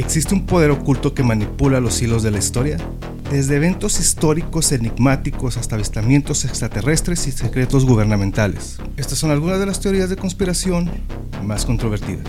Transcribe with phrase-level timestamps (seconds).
[0.00, 2.78] ¿Existe un poder oculto que manipula los hilos de la historia?
[3.30, 8.78] Desde eventos históricos enigmáticos hasta avistamientos extraterrestres y secretos gubernamentales.
[8.96, 10.90] Estas son algunas de las teorías de conspiración
[11.44, 12.26] más controvertidas.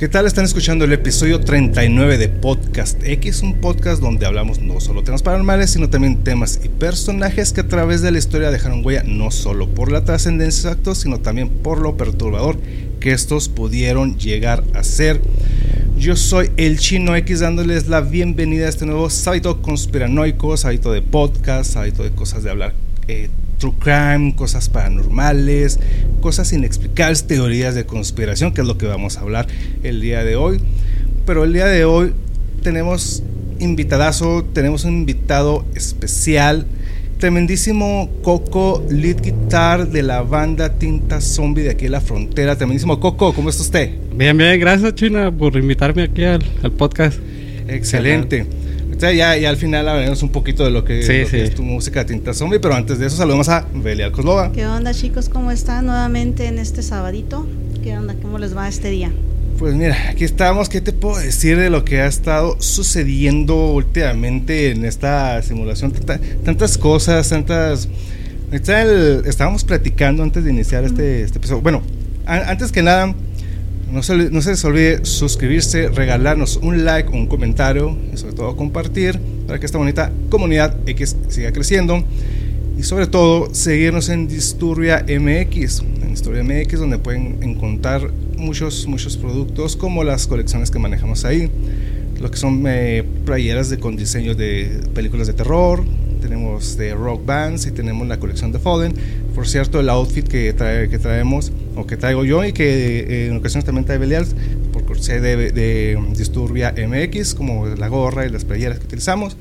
[0.00, 0.24] ¿Qué tal?
[0.24, 5.22] Están escuchando el episodio 39 de Podcast X, un podcast donde hablamos no solo temas
[5.22, 9.30] paranormales, sino también temas y personajes que a través de la historia dejaron huella no
[9.30, 12.56] solo por la trascendencia de actos, sino también por lo perturbador
[12.98, 15.20] que estos pudieron llegar a ser.
[15.98, 21.02] Yo soy el Chino X dándoles la bienvenida a este nuevo sábado conspiranoico, sábado de
[21.02, 22.72] podcast, sábado de cosas de hablar
[23.06, 23.28] eh,
[23.60, 25.78] true crime, cosas paranormales,
[26.20, 29.46] cosas inexplicables, teorías de conspiración, que es lo que vamos a hablar
[29.84, 30.60] el día de hoy.
[31.26, 32.12] Pero el día de hoy
[32.62, 33.22] tenemos
[33.60, 36.66] invitadazo, tenemos un invitado especial,
[37.18, 42.56] tremendísimo Coco, lead guitar de la banda Tinta Zombie de aquí en la frontera.
[42.56, 43.90] Tremendísimo Coco, ¿cómo está usted?
[44.14, 46.42] Bien, bien, gracias China por invitarme aquí al,
[46.78, 47.18] podcast.
[47.68, 48.46] Excelente
[49.00, 52.60] ya, ya al final hablaremos un poquito de lo que, es tu música Tinta Zombie,
[52.60, 54.52] pero antes de eso saludamos a Belia Kozlova.
[54.52, 55.28] ¿Qué onda chicos?
[55.28, 57.46] ¿Cómo están nuevamente en este sabadito?
[57.82, 58.14] ¿Qué onda?
[58.20, 59.10] ¿Cómo les va este día?
[59.58, 60.68] Pues mira, aquí estamos.
[60.68, 65.92] ¿Qué te puedo decir de lo que ha estado sucediendo últimamente en esta simulación?
[66.44, 67.88] tantas cosas, tantas...
[68.52, 71.62] estábamos platicando antes de iniciar este, este episodio.
[71.62, 71.82] Bueno,
[72.26, 73.14] antes que nada,
[73.92, 78.56] no se, no se les olvide suscribirse, regalarnos un like, un comentario y sobre todo
[78.56, 82.04] compartir para que esta bonita comunidad X siga creciendo.
[82.78, 89.16] Y sobre todo seguirnos en Disturbia MX, en Disturbia MX donde pueden encontrar muchos, muchos
[89.16, 91.50] productos como las colecciones que manejamos ahí.
[92.20, 95.82] Lo que son eh, playeras de, con diseños de películas de terror,
[96.20, 98.94] tenemos de rock bands y tenemos la colección de Fallen.
[99.34, 103.26] Por cierto, el outfit que, trae, que traemos o que traigo yo y que eh,
[103.28, 104.26] en ocasiones también trae Belial,
[104.86, 109.36] por ser de, de, Disturbia MX, como la gorra y las playeras que utilizamos.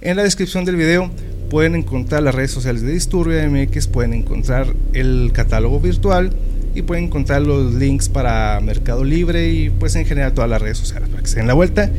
[0.00, 1.10] En la descripción del video
[1.48, 6.30] pueden encontrar las redes sociales de Disturbia MX, pueden encontrar el catálogo virtual
[6.74, 10.76] y pueden encontrar los links para Mercado Libre y pues en general todas las redes
[10.76, 11.90] sociales para que se den la vuelta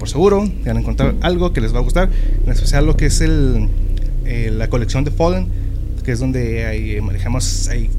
[0.00, 2.10] por seguro, van a encontrar algo que les va a gustar,
[2.44, 3.68] en especial lo que es el,
[4.24, 5.46] eh, la colección de Fallen,
[6.02, 7.90] que es donde hay, eh, manejamos hay,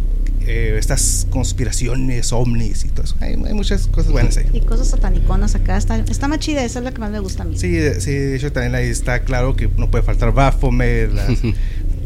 [0.47, 3.16] eh, estas conspiraciones, ovnis y todo eso.
[3.22, 4.47] Hay, muchas cosas buenas ahí.
[4.51, 5.78] Y cosas sataniconas acá.
[5.78, 7.56] Está, está más chida, esa es la que más me gusta a mí.
[7.57, 11.28] Sí, sí, de hecho también ahí está claro que no puede faltar Baphomet, la,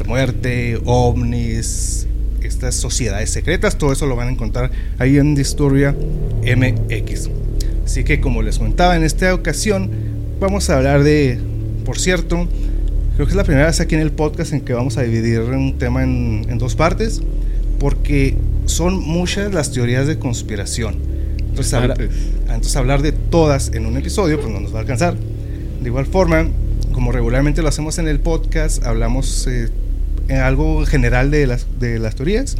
[0.06, 2.06] muerte, ovnis,
[2.41, 4.69] estas sociedades secretas, todo eso lo van a encontrar
[5.00, 5.95] ahí en Disturbia
[6.44, 7.29] MX.
[7.85, 9.91] Así que como les comentaba, en esta ocasión
[10.40, 11.40] vamos a hablar de,
[11.85, 12.47] por cierto,
[13.16, 15.40] creo que es la primera vez aquí en el podcast en que vamos a dividir
[15.41, 17.22] un tema en, dos partes,
[17.79, 18.35] porque
[18.66, 20.95] son muchas las teorías de conspiración.
[21.38, 22.09] Entonces,
[22.47, 25.16] entonces hablar de todas en un episodio pues no nos va a alcanzar.
[25.16, 26.47] De igual forma,
[26.91, 29.69] como regularmente lo hacemos en el podcast, hablamos eh,
[30.28, 32.57] en algo general de las, de las teorías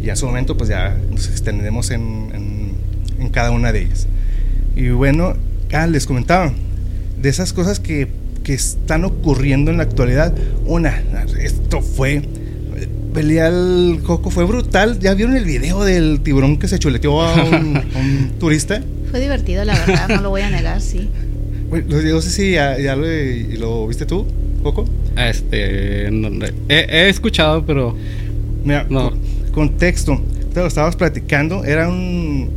[0.00, 2.72] y a su momento pues ya nos extendemos en, en,
[3.18, 4.06] en cada una de ellas.
[4.78, 5.34] Y bueno,
[5.72, 6.52] ah, les comentaba,
[7.20, 8.06] de esas cosas que,
[8.44, 10.32] que están ocurriendo en la actualidad,
[10.66, 11.02] una,
[11.40, 12.22] esto fue
[13.12, 15.00] Belial Coco fue brutal.
[15.00, 18.80] ¿Ya vieron el video del tiburón que se chuleteó a un, turista?
[19.10, 21.08] Fue divertido, la verdad, no lo voy a negar, sí.
[21.68, 24.26] Bueno, no sé si ya, lo, viste tú,
[24.62, 24.84] Coco.
[25.16, 26.06] Este,
[26.68, 27.96] he, escuchado, pero...
[28.62, 29.12] Mira, no.
[29.50, 30.22] contexto.
[30.54, 32.48] Te lo estabas platicando, era un,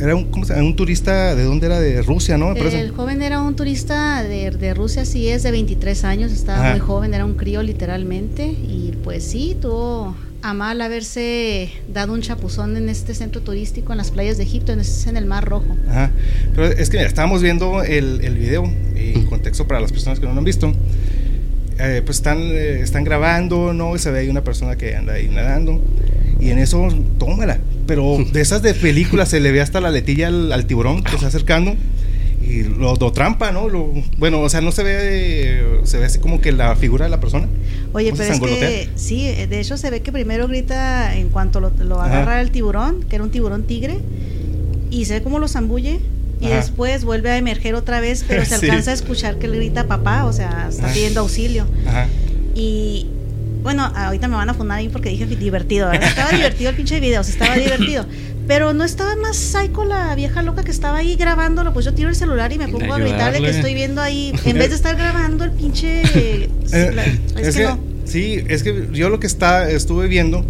[0.00, 0.66] era un, ¿cómo se llama?
[0.66, 1.80] un turista, ¿de dónde era?
[1.80, 2.54] De Rusia, ¿no?
[2.54, 6.80] El joven era un turista de, de Rusia, sí es, de 23 años, estaba muy
[6.80, 12.76] joven, era un crío literalmente, y pues sí, tuvo a mal haberse dado un chapuzón
[12.76, 15.76] en este centro turístico en las playas de Egipto, en, en el Mar Rojo.
[15.88, 16.10] Ajá,
[16.54, 18.64] pero es que mira, estábamos viendo el, el video,
[18.96, 20.72] en contexto para las personas que no lo han visto,
[21.78, 23.94] eh, pues están, eh, están grabando, ¿no?
[23.94, 25.80] Y se ve ahí una persona que anda ahí nadando,
[26.40, 26.88] y en eso,
[27.18, 27.58] tómala,
[27.92, 31.16] pero de esas de películas se le ve hasta la letilla al, tiburón que se
[31.16, 31.76] está acercando
[32.42, 33.68] y lo, trampa, ¿no?
[33.68, 37.10] Lo, bueno, o sea, no se ve, se ve así como que la figura de
[37.10, 37.48] la persona.
[37.92, 42.00] Oye, pero es que sí, de hecho se ve que primero grita en cuanto lo,
[42.00, 43.98] agarra el tiburón, que era un tiburón tigre,
[44.90, 46.00] y se ve como lo zambulle.
[46.40, 49.86] Y después vuelve a emerger otra vez, pero se alcanza a escuchar que él grita
[49.86, 51.66] papá, o sea, está pidiendo auxilio.
[51.86, 52.08] Ajá.
[52.54, 53.06] Y,
[53.62, 55.92] bueno, ahorita me van a fundar ahí porque dije divertido.
[55.92, 58.06] Estaba divertido el pinche video, estaba divertido.
[58.48, 61.72] Pero no estaba más psycho la vieja loca que estaba ahí grabándolo.
[61.72, 64.32] Pues yo tiro el celular y me pongo a gritar de que estoy viendo ahí.
[64.44, 66.02] En vez de estar grabando el pinche.
[66.74, 67.78] Eh, es, que, no.
[68.06, 70.42] Sí, es que yo lo que está, estuve viendo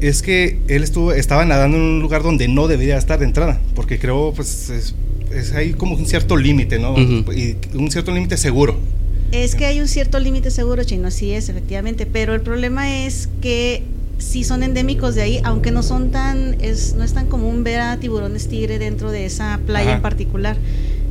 [0.00, 3.60] es que él estuvo, estaba nadando en un lugar donde no debería estar de entrada.
[3.74, 4.94] Porque creo, pues, es,
[5.34, 6.98] es hay como un cierto límite, ¿no?
[6.98, 8.78] Y un cierto límite seguro.
[9.32, 12.06] Es que hay un cierto límite seguro, chino, así es, efectivamente.
[12.06, 13.84] Pero el problema es que
[14.18, 17.80] sí son endémicos de ahí, aunque no son tan, es, no es tan común ver
[17.80, 20.56] a tiburones tigre dentro de esa playa en particular.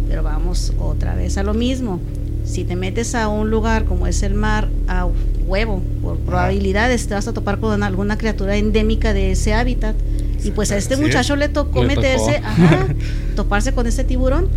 [0.07, 1.99] Pero vamos otra vez a lo mismo.
[2.45, 5.07] Si te metes a un lugar como es el mar a
[5.45, 9.95] huevo, por probabilidades te vas a topar con alguna criatura endémica de ese hábitat.
[10.43, 12.41] Y pues a este muchacho le tocó meterse,
[13.35, 14.47] toparse con ese tiburón.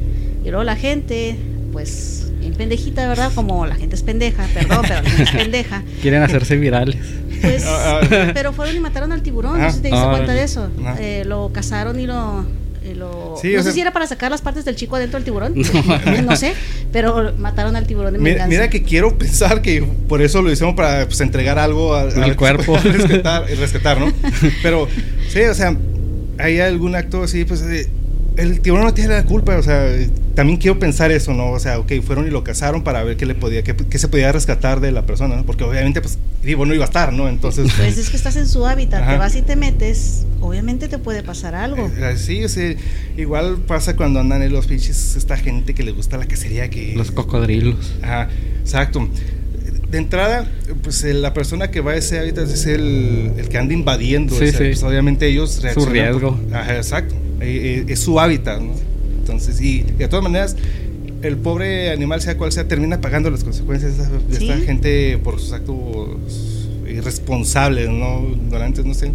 [0.45, 1.37] Y luego la gente,
[1.73, 3.33] pues, en pendejita, ¿verdad?
[3.35, 5.83] Como la gente es pendeja, perdón, pero la gente es pendeja.
[6.03, 6.97] Quieren hacerse virales.
[7.41, 8.31] Pues, ah, ah.
[8.35, 10.69] pero fueron y mataron al tiburón, no sé si te diste cuenta de eso.
[10.99, 12.45] Eh, lo cazaron y lo
[12.95, 15.55] no sé si era para sacar las partes del chico adentro del tiburón,
[16.27, 16.55] no sé,
[16.93, 20.75] pero mataron al tiburón en mira, mira, que quiero pensar que por eso lo hicimos
[20.75, 24.13] para pues, entregar algo al, cuerpo, rescatar, rescatar, ¿no?
[24.63, 24.89] Pero
[25.29, 25.77] sí, o sea,
[26.39, 27.63] hay algún acto así, pues
[28.37, 29.87] el tiburón no tiene la culpa, o sea,
[30.35, 31.51] también quiero pensar eso, ¿no?
[31.51, 34.33] O sea, ok, fueron y lo cazaron para ver qué le podía, qué, se podía
[34.33, 35.45] rescatar de la persona, ¿no?
[35.45, 37.29] Porque obviamente, pues, vivo no iba a estar, ¿no?
[37.29, 37.71] Entonces.
[37.77, 41.23] Pues es que estás en su hábitat, te vas y te metes, obviamente te puede
[41.23, 41.91] pasar algo.
[41.99, 42.77] Eh, sí, sí,
[43.17, 46.95] igual pasa cuando andan en los pinches, esta gente que le gusta la cacería, que.
[46.97, 47.95] Los cocodrilos.
[48.03, 48.29] Ajá,
[48.61, 49.09] exacto.
[49.91, 50.51] De entrada,
[50.83, 54.35] pues la persona que va a ese hábitat es el, el que anda invadiendo.
[54.39, 54.57] Sí, sí.
[54.57, 55.89] Pues, obviamente ellos reaccionan.
[55.89, 56.41] Su riesgo.
[56.55, 57.15] ajá, exacto.
[57.43, 58.92] Eh, eh, es su hábitat, ¿no?
[59.23, 60.57] Entonces, y, de todas maneras,
[61.23, 65.53] el pobre animal, sea cual sea, termina pagando las consecuencias de, esta gente por sus
[65.53, 68.29] actos irresponsables, ¿no?
[68.29, 69.13] Ignorantes, no sé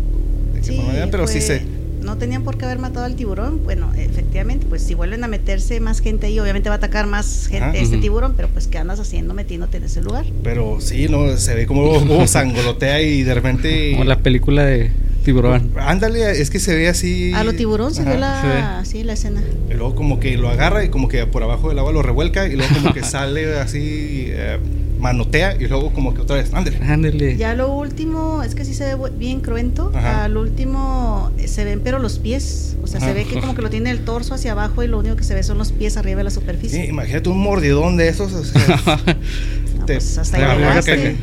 [0.54, 1.62] de qué manera, pero sí sé.
[2.02, 3.64] No tenían por qué haber matado al tiburón.
[3.66, 7.48] Bueno, efectivamente, pues si vuelven a meterse más gente ahí, obviamente va a atacar más
[7.48, 10.26] gente este tiburón, pero pues ¿qué andas haciendo metiéndote en ese lugar?
[10.42, 11.36] Pero sí, ¿no?
[11.36, 13.92] Se ve como, como sangolotea y de repente...
[13.92, 14.92] Como la película de
[15.28, 15.72] tiburón.
[15.78, 17.34] Ándale, es que se ve así.
[17.34, 19.42] A lo tiburón se ve la, sí, la escena.
[19.70, 22.48] Y luego como que lo agarra y como que por abajo del agua lo revuelca
[22.48, 24.58] y luego como que sale así, eh,
[25.00, 26.78] manotea y luego como que otra vez, ándale.
[26.82, 27.36] Ándale.
[27.36, 29.92] Ya lo último, es que sí se ve bien cruento.
[29.94, 32.78] Al último eh, se ven pero los pies.
[32.82, 34.98] O sea, se ve que como que lo tiene el torso hacia abajo y lo
[34.98, 36.84] único que se ve son los pies arriba de la superficie.
[36.84, 38.32] Sí, imagínate un mordidón de esos.
[38.32, 38.78] O sea,
[39.86, 41.16] te, pues hasta te,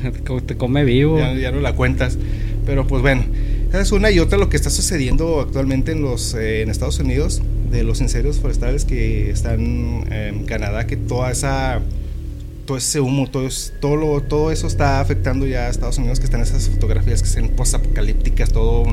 [0.43, 1.17] te, come vivo.
[1.19, 2.19] Ya, ya no la cuentas.
[2.67, 3.25] Pero pues bueno
[3.81, 7.43] es una y otra lo que está sucediendo actualmente en los eh, en Estados Unidos
[7.71, 11.81] de los incendios forestales que están en Canadá, que toda esa
[12.65, 13.49] todo ese humo, todo,
[13.81, 17.49] todo, todo eso está afectando ya a Estados Unidos, que están esas fotografías que son
[17.51, 18.85] post-apocalípticas, todo...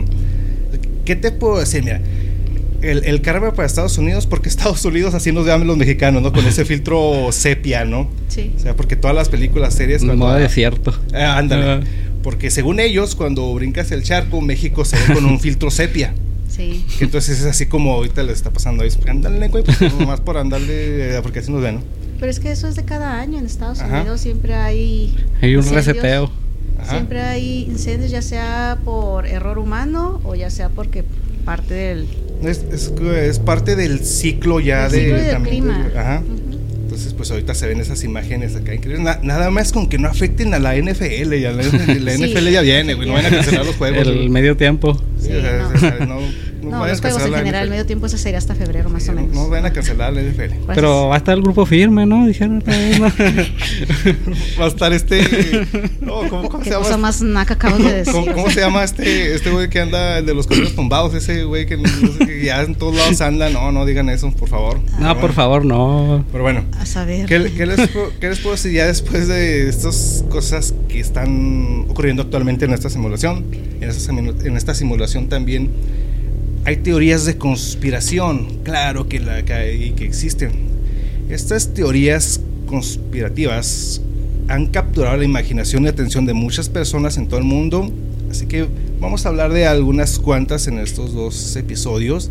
[1.06, 1.84] ¿Qué te puedo decir?
[1.84, 2.02] Mira,
[2.82, 6.32] el, el karma para Estados Unidos, porque Estados Unidos así nos llaman los mexicanos, ¿no?
[6.34, 8.10] Con ese filtro sepia, ¿no?
[8.28, 8.54] Sí.
[8.56, 10.04] O sea, porque todas las películas, series...
[10.04, 10.94] Cuando, modo desierto.
[11.14, 11.86] Eh, ándale.
[12.24, 16.14] Porque según ellos, cuando brincas el charco, México se ve con un filtro sepia.
[16.50, 16.86] Sí.
[16.98, 18.84] Que entonces es así como ahorita le está pasando.
[19.08, 21.82] Ándale, güey, pues, más por andarle, porque así nos ven, ¿no?
[22.20, 23.40] Pero es que eso es de cada año.
[23.40, 25.16] En Estados Unidos siempre hay.
[25.42, 26.32] Hay un reseteo.
[26.88, 31.04] Siempre hay incendios, ya sea por error humano o ya sea porque
[31.46, 32.08] parte del.
[32.44, 35.00] Es, es, parte del ciclo ya el de.
[35.00, 35.92] Ciclo del clima.
[35.96, 36.24] ajá.
[36.92, 39.00] Entonces, pues ahorita se ven esas imágenes acá increíbles.
[39.24, 41.34] nada más con que no afecten a la NFL.
[41.36, 43.08] Ya la, NFL ya viene, güey.
[43.08, 44.06] No van a cancelar los juegos.
[44.06, 45.02] El medio tiempo.
[45.18, 46.20] Sí, o sea, no
[46.72, 49.36] no, los juegos en general, el medio tiempo eso sería hasta febrero más o menos.
[49.36, 50.66] No van a cancelar la NFL.
[50.66, 52.26] Pues Pero va a estar el grupo firme, ¿no?
[52.26, 52.64] Dijeron.
[54.60, 55.22] va a estar este.
[56.00, 56.84] No, ¿cómo, cómo se llama?
[56.84, 58.14] cosa más naca acabas de decir.
[58.34, 61.14] ¿Cómo, se llama este este güey que anda, el de los correos tumbados?
[61.14, 61.78] Ese güey que,
[62.44, 63.50] ya en todos lados anda.
[63.50, 64.80] No, no digan eso, por favor.
[65.00, 66.26] No, por favor, no.
[66.32, 66.64] Pero bueno.
[66.80, 67.26] A saber.
[67.26, 72.24] ¿qué, qué, les, ¿Qué les puedo decir ya después de estas cosas que están ocurriendo
[72.24, 73.46] actualmente en esta simulación?
[73.82, 75.72] En esta, en esta simulación también
[76.66, 80.52] hay teorías de conspiración, claro que, la, que, que existen.
[81.30, 84.02] Estas teorías conspirativas
[84.48, 87.92] han capturado la imaginación y atención de muchas personas en todo el mundo,
[88.30, 88.68] así que
[89.00, 92.30] vamos a hablar de algunas cuantas en estos dos episodios.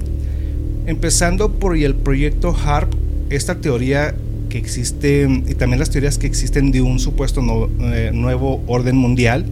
[0.86, 2.92] Empezando por el proyecto HARP,
[3.30, 4.14] esta teoría
[4.48, 7.40] que existe y también las teorías que existen de un supuesto
[7.80, 9.46] eh, nuevo orden mundial.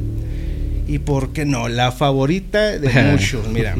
[0.87, 3.77] Y por qué no, la favorita de muchos, mira.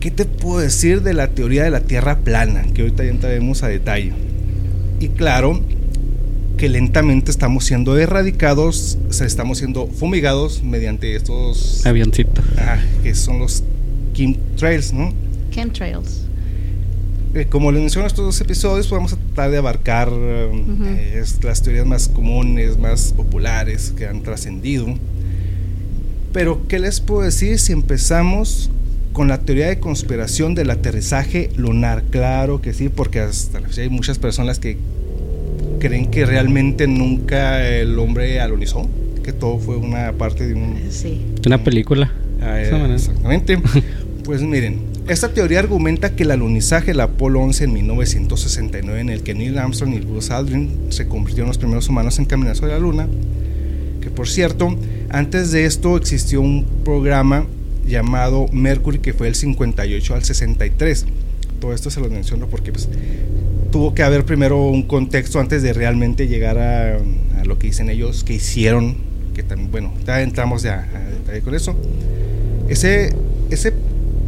[0.00, 2.64] ¿Qué te puedo decir de la teoría de la Tierra plana?
[2.72, 4.14] Que ahorita ya entraremos a detalle.
[4.98, 5.60] Y claro
[6.56, 12.42] que lentamente estamos siendo erradicados, o estamos siendo fumigados mediante estos avioncitos.
[12.56, 13.62] Ah, que son los
[14.14, 15.12] Kim Trails, ¿no?
[15.50, 16.22] Chemtrails.
[17.34, 21.62] Eh, como les menciono en estos dos episodios, vamos a tratar de abarcar eh, las
[21.62, 24.86] teorías más comunes, más populares que han trascendido.
[26.32, 28.70] Pero, ¿qué les puedo decir si empezamos
[29.12, 32.04] con la teoría de conspiración del aterrizaje lunar?
[32.10, 34.76] Claro que sí, porque hasta la fecha hay muchas personas que
[35.80, 38.88] creen que realmente nunca el hombre alunizó,
[39.22, 41.20] que todo fue una parte de un, Sí.
[41.46, 42.12] Una película.
[42.40, 43.58] Ah, exactamente.
[44.24, 49.22] pues miren, esta teoría argumenta que el alunizaje del Apolo 11 en 1969, en el
[49.22, 52.72] que Neil Armstrong y Buzz Aldrin se convirtieron en los primeros humanos en caminar sobre
[52.72, 53.08] la Luna,
[54.00, 54.76] que por cierto,
[55.08, 57.46] antes de esto existió un programa
[57.90, 61.06] llamado Mercury que fue del 58 al 63.
[61.60, 62.88] Todo esto se lo menciono porque pues,
[63.70, 67.90] tuvo que haber primero un contexto antes de realmente llegar a, a lo que dicen
[67.90, 68.96] ellos que hicieron,
[69.34, 71.76] que también, bueno, ya entramos ya a detalle con eso.
[72.68, 73.14] Ese,
[73.50, 73.74] ese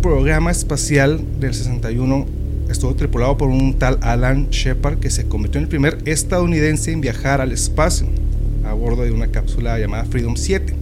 [0.02, 2.26] programa espacial del 61
[2.68, 7.00] estuvo tripulado por un tal Alan Shepard que se convirtió en el primer estadounidense en
[7.00, 8.06] viajar al espacio
[8.64, 10.74] a bordo de una cápsula llamada Freedom 7.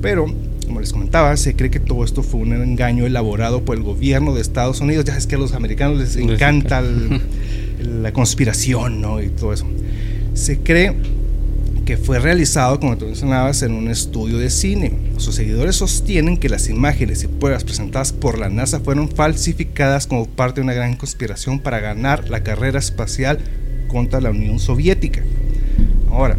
[0.00, 0.26] Pero,
[0.70, 4.34] como les comentaba, se cree que todo esto fue un engaño elaborado por el gobierno
[4.34, 5.04] de Estados Unidos.
[5.04, 6.78] Ya es que a los americanos les encanta
[7.80, 9.20] el- la conspiración ¿no?
[9.22, 9.66] y todo eso.
[10.34, 10.94] Se cree
[11.84, 14.92] que fue realizado, como tú mencionabas, en un estudio de cine.
[15.16, 20.26] Sus seguidores sostienen que las imágenes y pruebas presentadas por la NASA fueron falsificadas como
[20.26, 23.38] parte de una gran conspiración para ganar la carrera espacial
[23.88, 25.22] contra la Unión Soviética.
[26.12, 26.36] Ahora,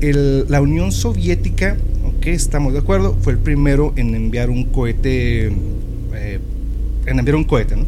[0.00, 1.76] el- la Unión Soviética,
[2.30, 5.46] estamos de acuerdo, fue el primero en enviar un cohete,
[6.14, 6.38] eh,
[7.06, 7.84] en enviar un cohete, ¿no?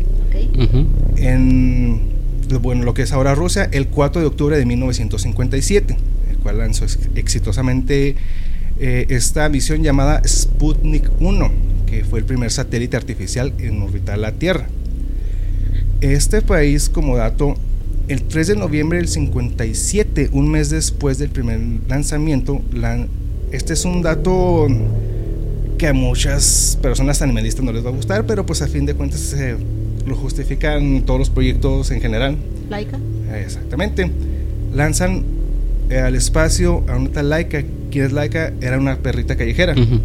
[1.16, 2.00] En
[2.60, 5.96] bueno, lo que es ahora Rusia el 4 de octubre de 1957,
[6.30, 8.16] el cual lanzó ex- exitosamente
[8.78, 11.50] eh, esta misión llamada Sputnik 1,
[11.86, 14.66] que fue el primer satélite artificial en orbitar la Tierra.
[16.00, 17.54] Este país, como dato,
[18.08, 23.06] el 3 de noviembre del 57, un mes después del primer lanzamiento, lan-
[23.54, 24.66] este es un dato
[25.78, 28.94] que a muchas personas animalistas no les va a gustar, pero pues a fin de
[28.94, 29.56] cuentas se
[30.06, 32.36] lo justifican todos los proyectos en general.
[32.68, 32.98] Laika.
[33.42, 34.10] Exactamente.
[34.74, 35.24] Lanzan
[35.88, 37.62] eh, al espacio a una tal Laika.
[37.90, 38.52] ¿Quién es Laika?
[38.60, 40.00] Era una perrita callejera Ujú.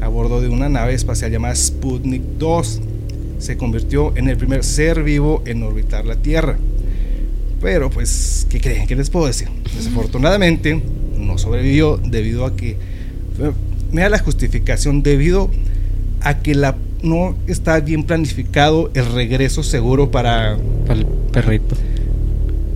[0.00, 2.80] a bordo de una nave espacial llamada Sputnik 2.
[3.38, 6.56] Se convirtió en el primer ser vivo en orbitar la Tierra.
[7.60, 8.86] Pero pues, ¿qué creen?
[8.86, 9.48] ¿Qué les puedo decir?
[9.76, 10.80] Desafortunadamente
[11.16, 12.91] no sobrevivió debido a que...
[13.90, 15.50] Mira la justificación, debido
[16.20, 20.56] a que la, no está bien planificado el regreso seguro para...
[20.86, 21.74] Para el perrito.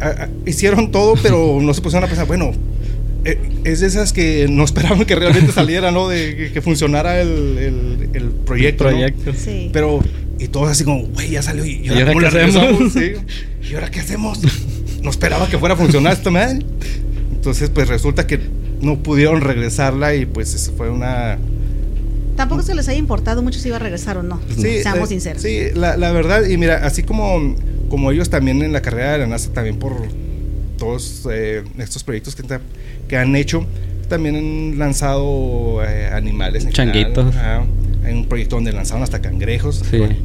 [0.01, 2.53] a- a- hicieron todo, pero no se pusieron a pensar, bueno,
[3.25, 6.09] eh, es de esas que no esperaban que realmente saliera, ¿no?
[6.09, 8.85] De que, funcionara el, el- el proyecto.
[8.85, 8.91] ¿no?
[8.91, 9.33] proyecto.
[9.35, 9.71] Sí.
[9.73, 10.01] Pero,
[10.39, 11.65] y todos así como, güey, ya salió.
[11.65, 12.93] ¿Y, ¿Y ahora cómo qué hacemos?
[12.93, 13.13] Sí.
[13.71, 14.41] ¿Y ahora qué hacemos?
[15.03, 16.59] No esperaba que fuera a funcionar esta madre.
[17.35, 18.39] Entonces, pues resulta que
[18.81, 21.39] no pudieron regresarla y pues eso fue una...
[22.37, 24.39] Tampoco se les haya importado mucho si iba a regresar o no.
[24.59, 25.41] Seamos eh, sinceros.
[25.43, 27.55] Sí, la, la verdad, y mira, así como,
[27.89, 29.95] como ellos también en la carrera de la NASA, también por
[30.77, 32.37] todos eh, estos proyectos
[33.09, 33.65] que, han hecho,
[34.11, 36.67] también han lanzado eh, animales.
[36.67, 37.15] en general.
[37.15, 37.35] Changuitos.
[38.05, 39.83] Hay un proyecto donde lanzaron hasta cangrejos.
[39.91, 39.97] Sí.
[39.97, 40.17] Bueno,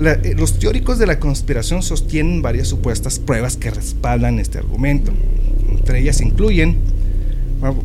[0.00, 5.12] la- eh, los teóricos de la conspiración sostienen varias supuestas pruebas que respaldan este argumento.
[5.70, 6.78] Entre ellas incluyen,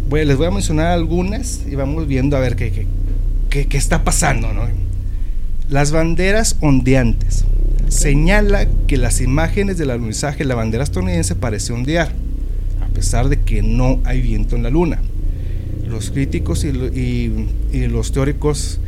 [0.09, 2.85] voy- les voy a mencionar algunas y vamos viendo a ver qué, qué,
[3.49, 4.53] qué- qué está pasando.
[4.53, 4.61] ¿no?
[5.69, 7.45] Las banderas ondeantes.
[7.87, 12.11] Señala que las imágenes del alunizaje de la bandera estadounidense parece ondear,
[12.81, 15.01] a pesar de que no hay viento en la luna.
[15.87, 18.79] Los críticos y, lo- y- y los teóricos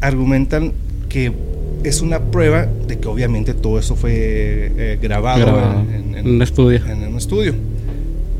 [0.00, 0.72] argumentan
[1.08, 1.32] que
[1.84, 4.12] es una prueba de que obviamente todo eso fue
[4.76, 6.80] eh, grabado, Grabado en un estudio.
[6.86, 7.54] en un estudio.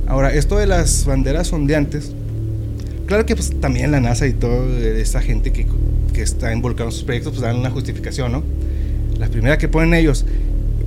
[0.06, 2.12] Ahora, esto de las banderas ondeantes,
[3.06, 5.66] claro que pues también la NASA y toda esa gente que,
[6.12, 8.42] que está involucrada en sus proyectos pues dan una justificación, ¿no?
[9.18, 10.24] La primera que ponen ellos,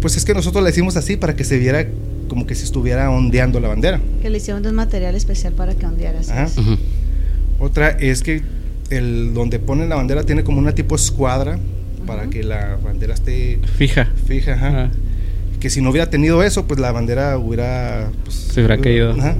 [0.02, 1.86] pues es que nosotros la hicimos así para que se viera
[2.30, 4.00] como que se estuviera ondeando la bandera.
[4.22, 6.20] Que le hicieron de un material especial para que ondeara.
[6.20, 6.62] así.
[7.60, 8.42] Otra es que
[8.90, 11.60] el donde ponen la bandera tiene como una tipo escuadra
[12.08, 14.08] para que la bandera esté Fija.
[14.28, 14.70] fija, ajá.
[14.86, 14.90] Ah,
[15.60, 19.12] que si no hubiera tenido eso, pues la bandera hubiera pues, Se hubiera caído.
[19.12, 19.36] Ajá.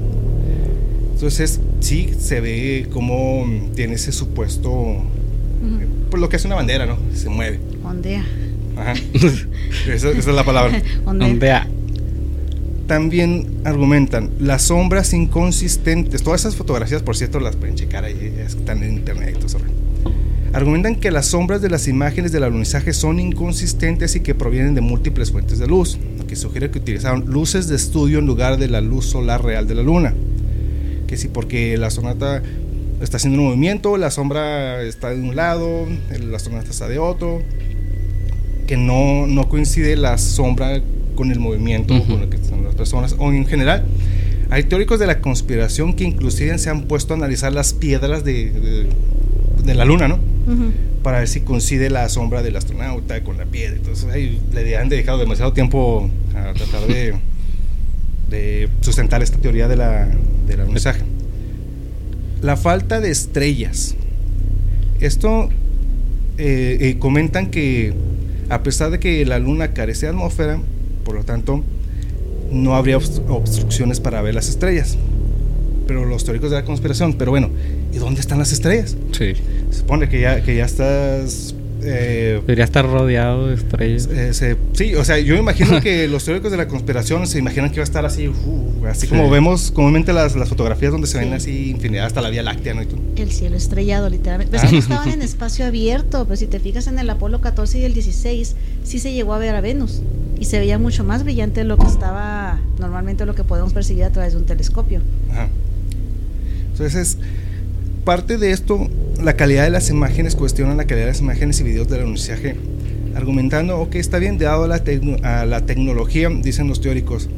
[1.14, 3.46] Entonces, sí se ve como
[3.76, 5.06] tiene ese supuesto Ujú.
[6.10, 6.98] pues lo que hace una bandera, ¿no?
[7.14, 7.60] Se mueve.
[7.84, 8.24] Ondea.
[8.78, 8.94] Ajá.
[9.14, 10.82] esa, esa es la palabra.
[11.06, 11.28] Ondea.
[11.28, 11.68] ondea.
[12.88, 16.24] También argumentan las sombras inconsistentes.
[16.24, 19.60] Todas esas fotografías, por cierto, las pueden checar ahí, están en internet y todo eso.
[20.54, 24.82] Argumentan que las sombras de las imágenes del alunizaje son inconsistentes y que provienen de
[24.82, 28.68] múltiples fuentes de luz, lo que sugiere que utilizaron luces de estudio en lugar de
[28.68, 30.14] la luz solar real de la luna.
[31.08, 32.42] Que sí, porque la sonata
[33.02, 35.86] está haciendo un movimiento, la sombra está de un lado,
[36.20, 37.42] la astronauta está de otro,
[38.68, 40.82] que no, no coincide la sombra
[41.16, 43.86] con el movimiento con lo que están las personas, o en general.
[44.52, 48.88] Hay teóricos de la conspiración que inclusive se han puesto a analizar las piedras de,
[49.64, 50.20] de, la luna, ¿no?
[51.04, 53.76] Para ver si coincide la sombra del astronauta con la piedra.
[53.78, 57.16] Entonces ahí le han dedicado demasiado tiempo a tratar de,
[58.30, 60.10] de sustentar esta teoría de la,
[60.48, 61.02] del mensaje.
[62.42, 63.96] La falta de estrellas.
[65.00, 65.50] Esto
[66.38, 67.94] eh, eh, comentan que
[68.50, 70.60] a pesar de que la luna carece de atmósfera,
[71.04, 71.64] por lo tanto,
[72.52, 74.98] no habría obstrucciones para ver las estrellas.
[75.88, 77.50] Pero los teóricos de la conspiración, pero bueno,
[77.92, 78.96] ¿y dónde están las estrellas?
[79.12, 79.34] Sí.
[79.72, 84.10] Se supone que ya, que ya estás eh, Debería estar rodeado de estrellas.
[84.12, 87.78] Eh, sí, o sea, yo imagino que los teóricos de la conspiración se imaginan que
[87.78, 91.34] va a estar así, uh, así como vemos comúnmente las, las fotografías donde se ven
[91.34, 92.82] así infinidad hasta la Vía Láctea, ¿no?
[93.16, 94.52] El cielo estrellado, literalmente.
[94.52, 97.80] Ves que no estaban en espacio abierto, pero si te fijas en el Apolo 14
[97.80, 100.02] y el 16, sí se llegó a ver a Venus
[100.40, 104.04] y se veía mucho más brillante de lo que estaba normalmente lo que podemos percibir
[104.04, 105.02] a través de un telescopio.
[105.32, 105.50] Ajá.
[106.72, 107.18] Entonces,
[108.10, 108.90] parte de esto,
[109.22, 112.56] la calidad de las imágenes cuestionan la calidad de las imágenes y videos del anunciaje,
[113.14, 114.82] argumentando, que está bien, dado la,
[115.22, 117.30] a la tecnología, dicen los teóricos.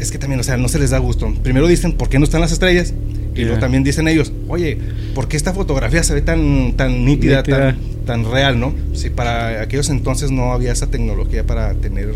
[0.00, 1.32] Es que también, o sea, no se les da gusto.
[1.44, 2.92] Primero dicen, ¿por qué no están las estrellas?
[3.36, 4.78] Y luego también dicen ellos, oye,
[5.14, 8.74] ¿por qué esta fotografía se ve tan, tan nítida, Tan, tan real, no?
[8.94, 12.12] Si para aquellos entonces no había esa tecnología para tener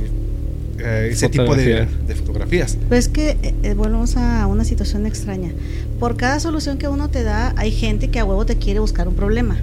[0.79, 2.77] eh, ese tipo de, fotografías.
[2.89, 5.51] Pues que eh, eh, volvemos a una situación extraña.
[5.99, 9.09] Por cada solución que uno te da, hay gente que a huevo te quiere buscar
[9.09, 9.57] un problema.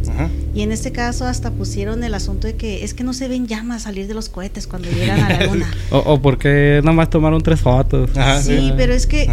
[0.56, 3.48] Y en este caso hasta pusieron el asunto de que es que no se ven
[3.48, 5.72] llamas salir de los cohetes cuando llegan a la luna.
[5.92, 8.10] o, o, porque nada más tomaron tres fotos.
[8.42, 9.28] sí, pero es que...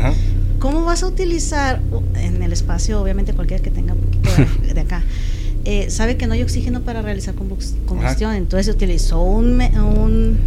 [0.58, 1.80] ¿Cómo vas a utilizar
[2.16, 4.30] en el espacio, obviamente cualquiera que tenga un poquito
[4.74, 5.02] de acá,
[5.64, 10.38] eh, sabe que no hay oxígeno para realizar combustión, entonces se utilizó un, un,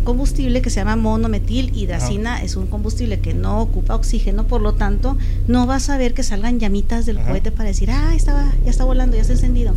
[0.00, 4.74] combustible que se llama monometil hidracina, es un combustible que no ocupa oxígeno, por lo
[4.74, 8.70] tanto no vas a ver que salgan llamitas del cohete para decir, ah, estaba, ya
[8.70, 9.74] está volando, ya está encendido.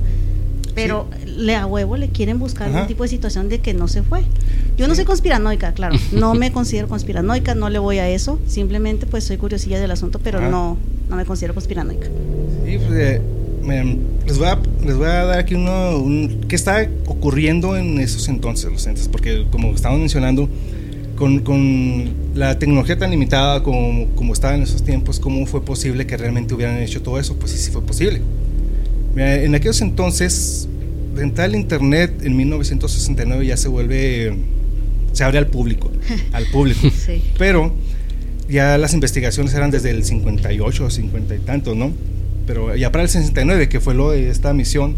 [0.73, 4.03] Pero le a huevo le quieren buscar algún tipo de situación de que no se
[4.03, 4.23] fue.
[4.77, 9.05] Yo no soy conspiranoica, claro, no me considero conspiranoica, no le voy a eso, simplemente
[9.05, 10.77] pues soy curiosilla del asunto, pero no,
[11.09, 12.07] no me considero conspiranoica.
[12.65, 13.21] Sí, pues, eh,
[14.25, 18.27] les, voy a, les voy a dar aquí uno, un, qué está ocurriendo en esos
[18.27, 20.49] entonces, los entes, porque como estamos mencionando,
[21.15, 26.07] con, con, la tecnología tan limitada como, como estaba en esos tiempos, ¿cómo fue posible
[26.07, 27.37] que realmente hubieran hecho todo eso?
[27.37, 28.21] Pues sí, sí fue posible.
[29.15, 30.67] en aquellos entonces,
[31.17, 34.33] entrar al Internet en 1969 ya se vuelve,
[35.11, 35.91] se abre al público,
[36.31, 36.87] al público.
[37.37, 37.73] Pero
[38.49, 41.91] ya las investigaciones eran desde el 58 o 50 y tantos, ¿no?
[42.51, 44.97] Pero ya para el 69, que fue lo de esta misión,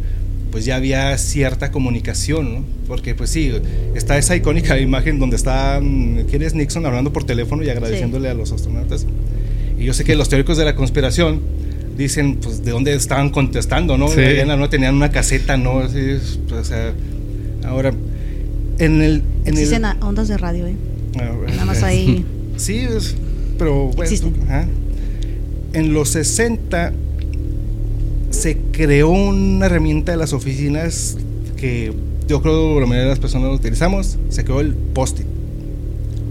[0.52, 2.66] pues ya había cierta comunicación, ¿no?
[2.88, 3.52] Porque pues sí,
[3.94, 8.34] está esa icónica imagen donde está, ¿quién es Nixon hablando por teléfono y agradeciéndole a
[8.34, 9.06] los astronautas?
[9.78, 11.42] Y yo sé que los teóricos de la conspiración
[11.96, 14.08] dicen, pues, de dónde estaban contestando, ¿no?
[14.08, 15.82] no tenían una caseta, ¿no?
[15.82, 16.00] Así,
[16.50, 16.92] pues, o sea,
[17.68, 17.94] ahora,
[18.80, 19.22] en el...
[19.46, 20.76] En Existen ondas de radio, ¿eh?
[21.20, 22.26] Ah, Nada más ahí...
[22.58, 22.88] Sí,
[23.60, 24.12] pero bueno...
[25.74, 26.94] En los 60
[28.34, 31.18] se creó una herramienta de las oficinas
[31.56, 31.94] que
[32.28, 34.18] yo creo que la mayoría de las personas lo utilizamos.
[34.30, 35.26] Se creó el post-it.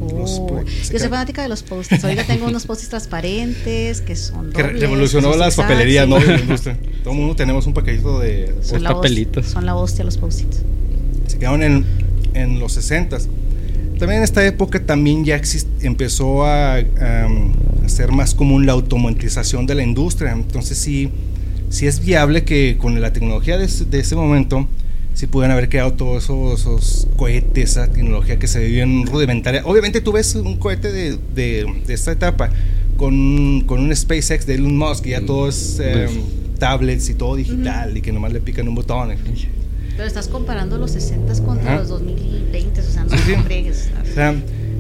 [0.01, 2.03] Oh, yo soy fanática de los post-its.
[2.05, 4.53] Ahorita tengo unos post-its transparentes que son.
[4.53, 6.17] Que revolucionó las papelerías, ¿no?
[6.19, 9.47] Todo el mundo tenemos un paquetito de son papelitos.
[9.47, 10.63] son la hostia los post-its.
[11.29, 11.85] Se quedaron en,
[12.35, 13.19] en los 60
[13.99, 15.41] También en esta época también ya
[15.83, 20.33] empezó a, a, a, ser más común la automatización de la industria.
[20.33, 21.11] Entonces sí
[21.73, 24.69] si es viable que con la tecnología de, ese momento
[25.15, 29.63] si pudieran haber creado todos esos, cohetes, esa tecnología que se ve bien rudimentaria.
[29.65, 32.51] Obviamente tú ves un cohete de, de, esta etapa
[32.97, 36.11] con, con, un SpaceX de Elon Musk, y ya todo es em,
[36.59, 39.15] tablets y todo digital y que nomás le pican un botón.
[39.97, 43.35] Pero estás comparando los 60 contra los 2020, o sea, no sí,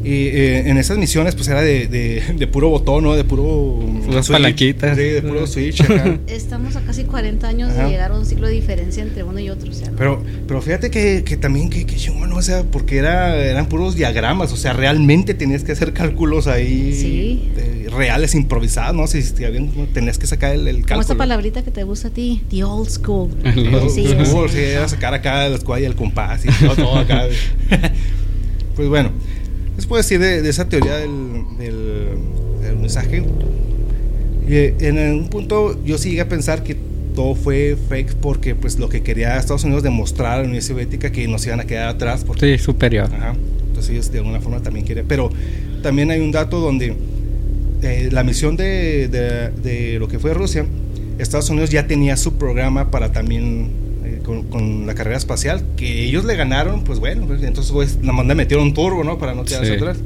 [0.04, 3.14] Y eh, en esas misiones, pues era de, de, puro botón, ¿no?
[3.14, 3.78] De puro.
[4.10, 4.96] Las palanquitas.
[4.96, 5.82] Sí, de puro switch.
[6.26, 9.48] Estamos a casi 40 años de llegar a un ciclo de diferencia entre uno y
[9.48, 9.70] otro.
[9.70, 13.36] O sea, pero, pero fíjate que, que también, que, que bueno, o sea, porque era,
[13.36, 17.52] eran puros diagramas, o sea, realmente tenías que hacer cálculos ahí
[17.92, 19.06] reales, improvisados, ¿no?
[19.06, 20.94] Si, si habían, tenías que sacar el, el cálculo.
[20.94, 23.30] Como esa palabrita que te gusta a ti, the old school.
[23.94, 27.26] sí, school, sí, era sacar acá la escuadra y el compás y todo, todo acá.
[28.76, 29.12] pues bueno.
[29.82, 31.10] Les puedo decir de, esa teoría del,
[31.58, 33.24] del, mensaje.
[34.48, 36.76] Y eh, en un punto yo sí llegué a pensar que
[37.16, 41.10] todo fue fake porque pues lo que quería Estados Unidos demostrar a la Unión Soviética
[41.10, 42.22] que nos iban a quedar atrás.
[42.22, 43.10] Porque, sí, superior.
[43.12, 43.34] Ajá,
[43.66, 45.02] entonces de alguna forma también quiere.
[45.02, 45.30] Pero
[45.82, 46.94] también hay un dato donde
[47.82, 50.64] eh, la misión de, de, de, lo que fue Rusia,
[51.18, 53.72] Estados Unidos ya tenía su programa para también
[54.20, 58.26] con, la carrera espacial, que ellos le ganaron, pues bueno, pues, entonces pues, nada más
[58.26, 59.18] le metieron un turbo, ¿no?
[59.18, 59.98] Para no quedarse atrás.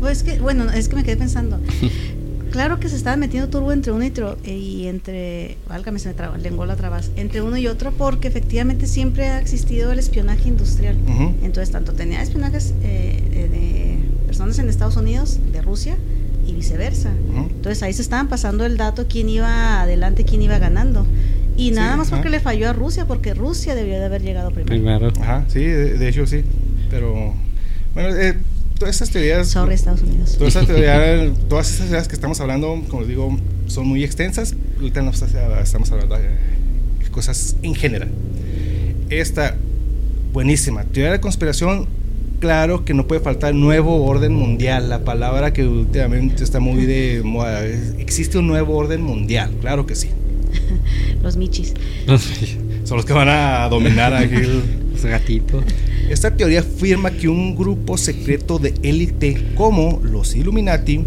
[0.00, 1.58] Pues que, bueno, es que me quedé pensando.
[2.52, 6.14] claro que se estaba metiendo turbo entre uno y, otro y entre, válgame, se me
[6.14, 10.48] traba, lengua la trabas, entre uno y otro porque efectivamente siempre ha existido el espionaje
[10.48, 10.96] industrial.
[11.42, 15.96] Entonces, tanto tenía espionajes eh, de personas en Estados Unidos, de Rusia,
[16.46, 17.12] y viceversa.
[17.34, 21.06] Entonces ahí se estaban pasando el dato quién iba adelante, quién iba ganando.
[21.56, 24.70] Y nada más porque le falló a Rusia, porque Rusia debió de haber llegado primero.
[24.72, 25.12] Primero.
[25.20, 26.44] Ajá, sí, de, hecho sí.
[26.90, 27.34] Pero,
[27.94, 28.34] bueno, eh,
[28.78, 29.48] todas estas teorías...
[29.48, 30.36] Sobre Estados Unidos.
[30.38, 34.54] Todas esas teorías, todas esas teorías que estamos hablando, como les digo, son muy extensas.
[34.76, 36.30] Ahorita no estamos hablando de
[37.12, 38.08] cosas en general.
[39.10, 39.56] Esta,
[40.32, 40.84] buenísima.
[40.84, 41.86] Teoría de conspiración,
[42.40, 44.88] claro que no puede faltar nuevo orden mundial.
[44.88, 47.64] La palabra que últimamente está muy de moda.
[47.64, 50.08] Existe un nuevo orden mundial, claro que sí.
[51.22, 51.74] los michis.
[52.84, 54.34] Son los que van a dominar aquí
[54.92, 55.64] los gatitos.
[56.08, 61.04] Esta teoría afirma que un grupo secreto de élite como los Illuminati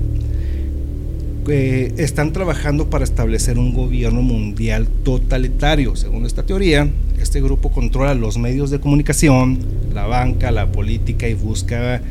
[1.47, 5.95] eh, están trabajando para establecer un gobierno mundial totalitario.
[5.95, 9.59] Según esta teoría, este grupo controla los medios de comunicación,
[9.93, 12.01] la banca, la política y busca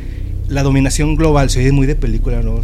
[0.54, 2.60] la dominación global se oye muy de película, ¿no?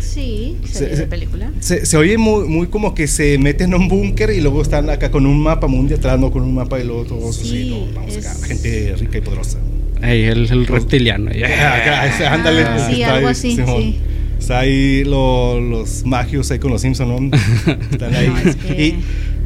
[0.00, 1.50] sí, se, oye de película.
[1.60, 5.10] Se, oye muy, muy, como que se meten en un búnker y luego están acá
[5.10, 6.30] con un mapa mundial atrás, ¿no?
[6.30, 9.58] Con un mapa y luego todos sí, vamos acá, gente rica y poderosa.
[10.00, 11.30] Ahí, el, el reptiliano.
[12.28, 12.64] ándale.
[12.88, 13.98] sí, algo así, sí.
[14.38, 17.36] Está ahí los magios ahí con los Simpsons, ¿no?
[17.92, 18.32] Están ahí.
[18.76, 18.94] y,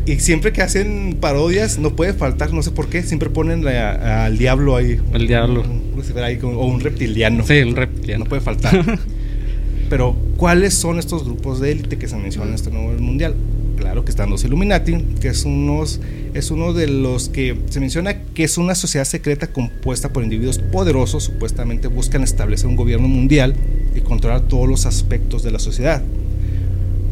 [0.06, 4.38] y siempre que hacen parodias, no puede faltar, no sé por qué, siempre ponen al
[4.38, 5.00] diablo ahí.
[5.12, 5.64] El diablo.
[5.64, 7.44] o un reptiliano.
[7.44, 8.24] Sí, un reptiliano.
[8.24, 8.84] No puede faltar.
[9.90, 13.34] Pero, ¿cuáles son estos grupos de élite que se mencionan en este nuevo mundial?
[13.76, 16.00] Claro que están los Illuminati, que es, unos,
[16.34, 20.58] es uno de los que se menciona que es una sociedad secreta compuesta por individuos
[20.58, 23.54] poderosos, supuestamente buscan establecer un gobierno mundial
[23.94, 26.02] y controlar todos los aspectos de la sociedad.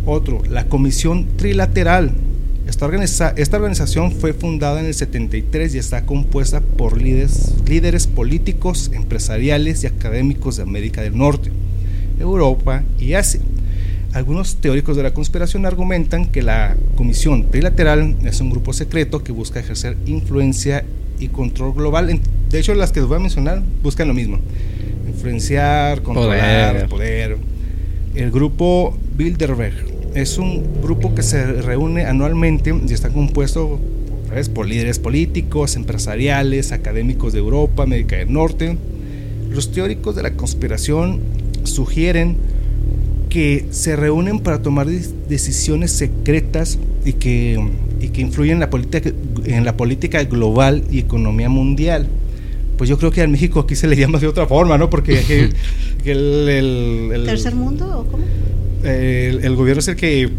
[0.07, 2.12] Otro, la Comisión Trilateral,
[3.03, 8.90] esta, esta, organización fue fundada en el 73 y está compuesta por líderes, líderes políticos,
[8.92, 11.51] empresariales y académicos de América del Norte,
[12.18, 13.40] Europa y Asia.
[14.12, 19.33] Algunos teóricos de la conspiración argumentan que la Comisión Trilateral es un grupo secreto que
[19.33, 20.85] busca ejercer influencia
[21.18, 22.20] y control global.
[22.51, 24.38] De hecho, las que les voy a mencionar buscan lo mismo.
[25.09, 26.88] Influenciar, controlar, poder.
[26.88, 27.38] poder.
[28.14, 33.81] El grupo Bilderberg es un grupo que se reúne anualmente y está compuesto
[34.53, 38.77] por líderes políticos, empresariales, académicos de Europa, América del Norte.
[39.50, 41.20] Los teóricos de la conspiración
[41.62, 42.37] sugieren
[43.29, 47.64] que se reúnen para tomar decisiones secretas y que,
[48.00, 49.11] y que influyen en la, política,
[49.44, 52.09] en la política global y economía mundial.
[52.77, 54.90] Pues yo creo que en México aquí se le llama de otra forma, ¿no?
[54.90, 55.20] Porque
[56.05, 58.24] el, el, ¿Tercer mundo o cómo?
[58.85, 60.31] El, gobierno es el que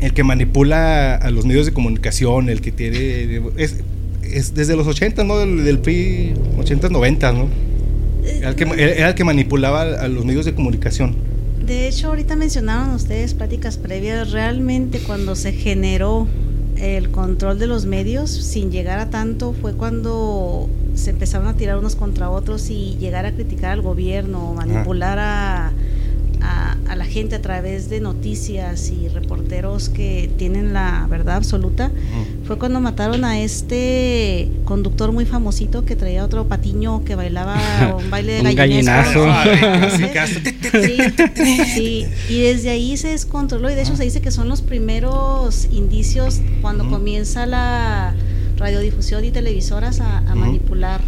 [0.00, 3.76] el que manipula a los medios de comunicación, el que tiene es,
[4.22, 5.38] es desde los 80, ¿no?
[5.38, 7.48] Del, del PRI 80 90, ¿no?
[8.24, 11.14] Era el, que, era el que manipulaba a los medios de comunicación.
[11.64, 16.28] De hecho, ahorita mencionaron ustedes pláticas previas, realmente cuando se generó
[16.76, 21.78] el control de los medios sin llegar a tanto fue cuando se empezaron a tirar
[21.78, 25.72] unos contra otros y llegar a criticar al gobierno, manipular a
[26.46, 31.90] a, la gente a través de noticias y reporteros que tienen la verdad absoluta,
[32.44, 37.56] fue cuando mataron a este conductor muy famosito que traía otro patiño que bailaba
[37.98, 39.26] un baile de gallinazo.
[41.74, 45.68] sí, y desde ahí se descontroló y de hecho se dice que son los primeros
[45.70, 48.14] indicios cuando comienza la
[48.56, 51.02] radiodifusión y televisoras a, manipular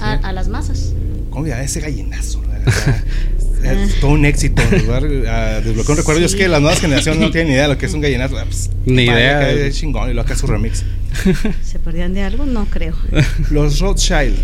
[0.00, 0.94] a, las masas.
[1.30, 2.40] ¿cómo ese gallinazo?
[4.00, 4.62] todo un éxito.
[4.70, 6.20] Lugar, a desbloquear un recuerdo.
[6.20, 8.00] Yo es que las nuevas generaciones no tienen ni idea de lo que es un
[8.00, 8.36] gallinazo.
[8.44, 9.50] Pues, ni idea.
[9.50, 10.84] Es chingón y lo acá su remix.
[11.62, 12.46] ¿Se perdían de algo?
[12.46, 12.94] No creo.
[13.50, 14.36] Los Rothschild.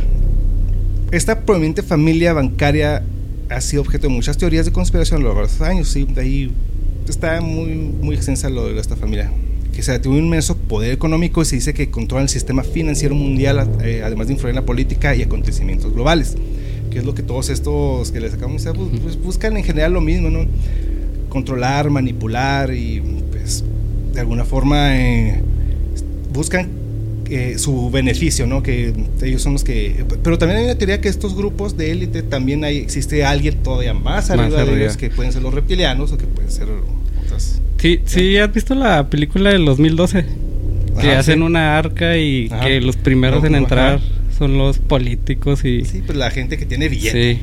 [1.11, 3.03] Esta prominente familia bancaria
[3.51, 5.89] ha sido objeto de muchas teorías de conspiración a lo largo de los años.
[5.89, 6.53] Sí, de ahí
[7.07, 9.31] está muy, muy extensa lo de esta familia.
[9.75, 13.15] Que se tiene un inmenso poder económico y se dice que controla el sistema financiero
[13.15, 16.37] mundial, eh, además de influir en la política y acontecimientos globales
[16.93, 20.01] que es lo que todos estos que les sacamos, pues, pues, buscan en general lo
[20.01, 20.47] mismo, ¿no?
[21.31, 23.65] Controlar, manipular y pues
[24.13, 25.41] de alguna forma eh,
[26.33, 26.69] buscan
[27.31, 28.63] eh, su beneficio, ¿no?
[28.63, 30.05] Que ellos son los que...
[30.23, 33.95] Pero también hay una teoría que estos grupos de élite también hay, existe alguien todavía
[33.95, 36.69] más arriba, de ellos que pueden ser los reptilianos o que pueden ser
[37.25, 37.63] otras...
[37.79, 40.27] Sí, sí, ¿has visto la película del 2012?
[41.01, 43.99] Que hacen una arca y que los primeros en entrar
[44.43, 45.85] son los políticos y...
[45.85, 47.35] Sí, pues la gente que tiene billete.
[47.35, 47.41] Sí.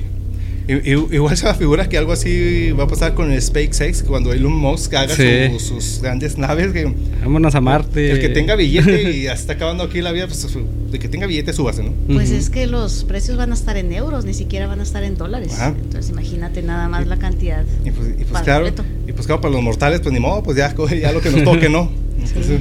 [1.13, 4.51] Igual se me figura que algo así va a pasar con el SpaceX cuando Elon
[4.51, 5.15] Musk haga
[5.59, 6.73] sus grandes naves.
[6.73, 8.12] Que, Vámonos a Marte.
[8.12, 10.45] El que tenga billete y ya está acabando aquí la vida, pues
[10.91, 11.93] de que tenga billete súbase, ¿no?
[12.07, 15.03] Pues es que los precios van a estar en euros, ni siquiera van a estar
[15.03, 15.55] en dólares.
[15.59, 17.63] Entonces imagínate nada más la cantidad.
[17.85, 20.57] Y pues, y pues claro, y pues claro, para los mortales, pues ni modo, pues
[20.57, 21.89] ya, ya lo que nos toque, ¿no?
[22.19, 22.59] Entonces,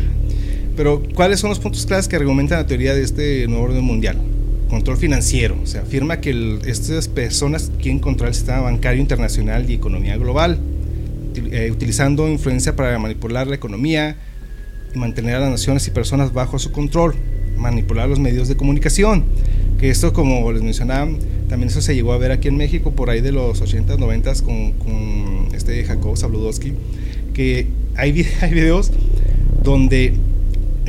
[0.79, 4.17] pero, ¿cuáles son los puntos claves que argumentan la teoría de este nuevo orden mundial?
[4.71, 5.57] Control financiero.
[5.61, 10.61] O sea, afirma que estas personas quieren controlar el sistema bancario internacional y economía global,
[11.35, 14.19] eh, utilizando influencia para manipular la economía
[14.95, 17.17] y mantener a las naciones y personas bajo su control,
[17.57, 19.25] manipular los medios de comunicación.
[19.81, 21.11] Que esto, como les mencionaba,
[21.49, 24.43] también eso se llegó a ver aquí en México por ahí de los 80s, 90s
[24.45, 26.75] con, este Jacob Sabludowski,
[27.35, 28.93] que hay videos
[29.65, 30.15] donde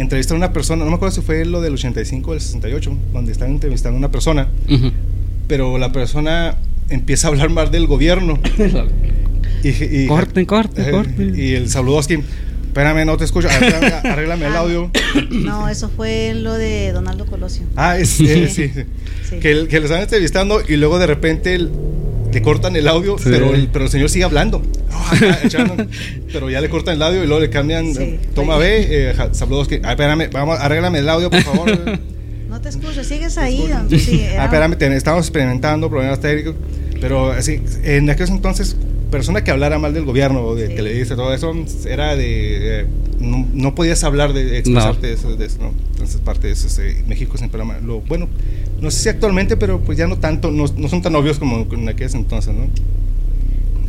[0.01, 2.97] entrevistar a una persona, no me acuerdo si fue lo del 85 o el 68,
[3.13, 4.47] donde están entrevistando a una persona,
[5.47, 6.57] pero la persona
[6.89, 8.39] empieza a hablar mal del gobierno.
[9.63, 11.33] y, corten, corten, corten.
[11.37, 12.19] Y el Saludowski,
[12.67, 13.49] espérame, no te escucho,
[14.03, 14.91] arréglame, el audio.
[15.31, 17.63] No, eso fue lo de Donaldo Colosio.
[17.75, 18.71] Ah, es, sí, sí.
[19.29, 21.71] Que, que le están entrevistando y luego de repente el,
[22.31, 24.61] le cortan el audio, pero, el, pero el señor sigue hablando.
[26.31, 27.93] pero ya le cortan el audio y luego le cambian,
[28.35, 31.69] toma B, eh, saludos que, ah, espérame, vamos, arréglame el audio, por favor.
[32.49, 33.69] no te escucho, sigues ahí.
[33.97, 36.55] Sí, ah, espérame, estamos experimentando problemas técnicos,
[37.01, 38.75] pero así, en aquellos entonces,
[39.09, 41.53] persona que hablara mal del gobierno o de Televisa, todo eso,
[41.87, 42.85] era de,
[43.19, 45.73] no, podías hablar de expresarte de, eso, de eso, ¿no?
[45.91, 46.67] Entonces, parte de eso,
[47.07, 48.27] México siempre lo, bueno,
[48.81, 51.67] no sé si actualmente, pero pues ya no tanto, no, no son tan obvios como
[51.71, 52.67] en aquellos entonces, ¿no?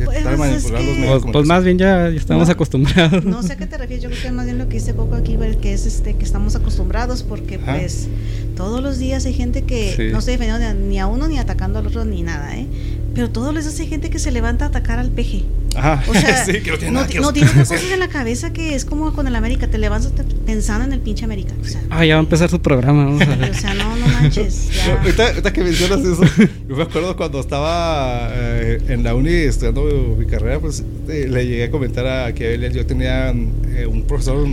[0.05, 3.23] Pues, pues, pues, más bien ya, estamos acostumbrados.
[3.25, 4.93] No sé a qué te refieres, yo creo que es más bien lo que dice
[4.93, 8.07] Coco aquí, que es este que estamos acostumbrados porque pues
[8.55, 11.87] todos los días hay gente que no se defendiendo ni a uno ni atacando al
[11.87, 12.67] otro ni nada, ¿eh?
[13.13, 15.43] Pero todos los días hay gente que se levanta a atacar al peje.
[15.75, 16.03] Ajá.
[16.07, 17.49] O sea, sí, que no tiene, no, no tiene
[17.93, 20.11] en la cabeza que es como con el América, te levantas
[20.45, 21.53] pensando en el pinche América.
[21.61, 23.05] O sea, ah, ya va a empezar su programa.
[23.05, 23.51] Vamos a ver.
[23.51, 24.69] o sea, no, no manches.
[24.81, 24.99] Ya.
[24.99, 26.23] Ahorita, que mencionas eso,
[26.67, 31.45] yo me acuerdo cuando estaba eh, en la uni estudiando mi carrera, pues eh, le
[31.45, 34.47] llegué a comentar a que yo tenía eh, un profesor,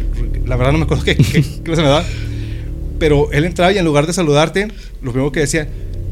[0.44, 2.04] la verdad no me acuerdo qué, qué clase me da,
[2.98, 4.68] pero él entraba y en lugar de saludarte,
[5.02, 5.68] lo primero que decía,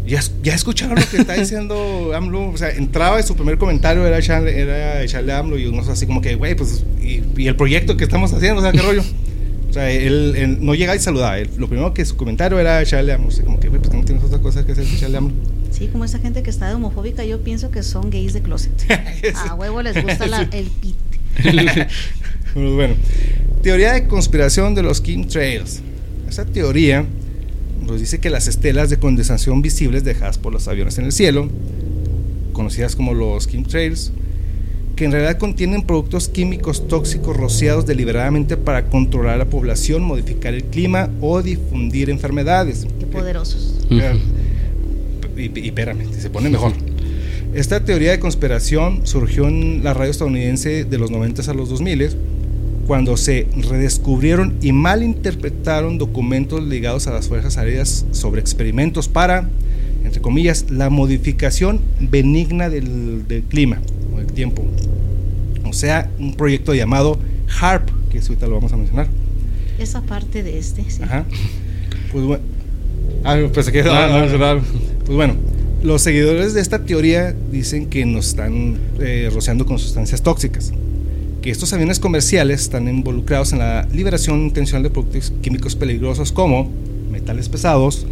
[0.07, 2.51] ya, ya escucharon lo que está diciendo AMLO.
[2.51, 5.83] O sea, entraba y su primer comentario era echarle, era echarle a AMLO y uno
[5.83, 9.03] así como que, güey, pues, y, el proyecto que estamos haciendo, o sea, qué rollo.
[9.69, 11.37] O sea, él, no llega y saluda.
[11.59, 13.29] lo primero que su comentario era echarle a AMLO.
[13.29, 15.35] O sea, como que, güey, pues no tienes otras cosas que hacer echarle a AMLO.
[15.71, 18.73] Sí, como esa gente que está de homofóbica, yo pienso que son gays de closet.
[19.35, 20.97] a huevo les gusta la, el pit.
[22.55, 22.95] bueno,
[23.63, 25.83] teoría de conspiración de los Kim Trails.
[26.29, 27.05] Esa teoría
[27.87, 31.49] nos dice que las estelas de condensación visibles dejadas por los aviones en el cielo,
[32.53, 34.13] conocidas como los chemtrails,
[34.97, 40.65] que en realidad contienen productos químicos tóxicos rociados deliberadamente para controlar la población, modificar el
[40.65, 42.87] clima o difundir enfermedades.
[42.99, 43.87] Qué poderosos.
[43.91, 46.73] Y, y, espérame, se pone mejor.
[47.55, 52.17] Esta teoría de conspiración surgió en la radio estadounidense de los 90 a los 2000
[52.87, 59.49] cuando se redescubrieron y malinterpretaron documentos ligados a las Fuerzas Aéreas sobre experimentos para,
[60.05, 63.81] entre comillas, la modificación benigna del, clima
[64.15, 64.65] o del tiempo.
[65.65, 67.19] O sea, un proyecto llamado
[67.61, 69.09] HARP, que ahorita lo vamos a mencionar.
[69.79, 71.03] Esa parte de este, sí.
[71.03, 71.27] Ajá.
[72.13, 72.45] Pues bueno.
[73.25, 74.61] Ah, pues, que, ah,
[75.05, 75.35] pues bueno,
[75.83, 80.73] los seguidores de esta teoría dicen que nos están eh, rociando con sustancias tóxicas
[81.51, 86.71] estos aviones comerciales están involucrados en la liberación intencional de productos químicos peligrosos como
[87.11, 88.07] metales pesados,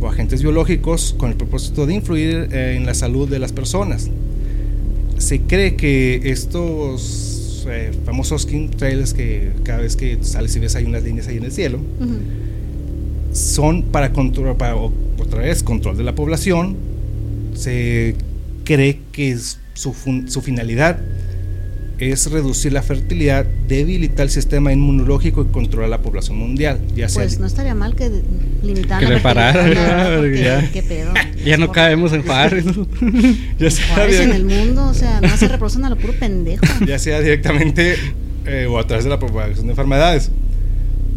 [0.00, 4.10] o agentes biológicos con el propósito de influir eh, en la salud de las personas.
[5.18, 8.46] Se cree que estos eh, famosos
[8.76, 11.80] trails que cada vez que sales y ves hay unas líneas ahí en el cielo,
[13.32, 16.76] son para, control, para otra vez control de la población.
[17.54, 18.14] Se
[18.64, 19.36] cree que
[19.74, 19.94] su,
[20.26, 20.98] su finalidad
[21.98, 26.80] es reducir la fertilidad, debilitar el sistema inmunológico y controlar la población mundial.
[26.94, 28.10] Ya pues no estaría mal que
[28.62, 31.12] limitaran que ya, ¿qué pedo?
[31.44, 32.64] ya no caemos en Juárez.
[33.58, 36.64] ya sea en el mundo, o sea, no se reproducen a lo puro pendejo.
[36.86, 37.96] ya sea directamente
[38.46, 40.30] eh, o a través de la propagación de enfermedades.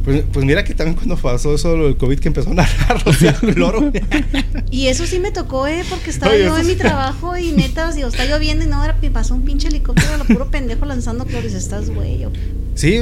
[0.04, 3.92] Pues, pues, mira que también cuando pasó eso del COVID que empezó a rociar cloro.
[4.72, 5.84] y eso sí me tocó, ¿eh?
[5.90, 9.36] Porque estaba yo en mi trabajo y neta, digo, está lloviendo y no, era, pasó
[9.36, 12.26] un pinche helicóptero, lo puro pendejo lanzando cloro y dices, estás güey.
[12.74, 13.00] Sí,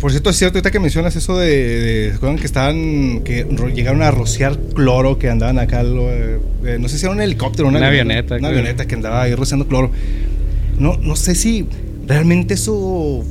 [0.00, 4.10] por cierto, es cierto, ahorita que mencionas eso de, de que estaban, que llegaron a
[4.10, 6.38] rociar cloro, que andaban acá, eh,
[6.78, 8.36] no sé si era un helicóptero, una, una avioneta.
[8.36, 9.90] Una avioneta que andaba ahí rociando cloro.
[10.78, 11.66] No, no sé si
[12.06, 13.24] realmente eso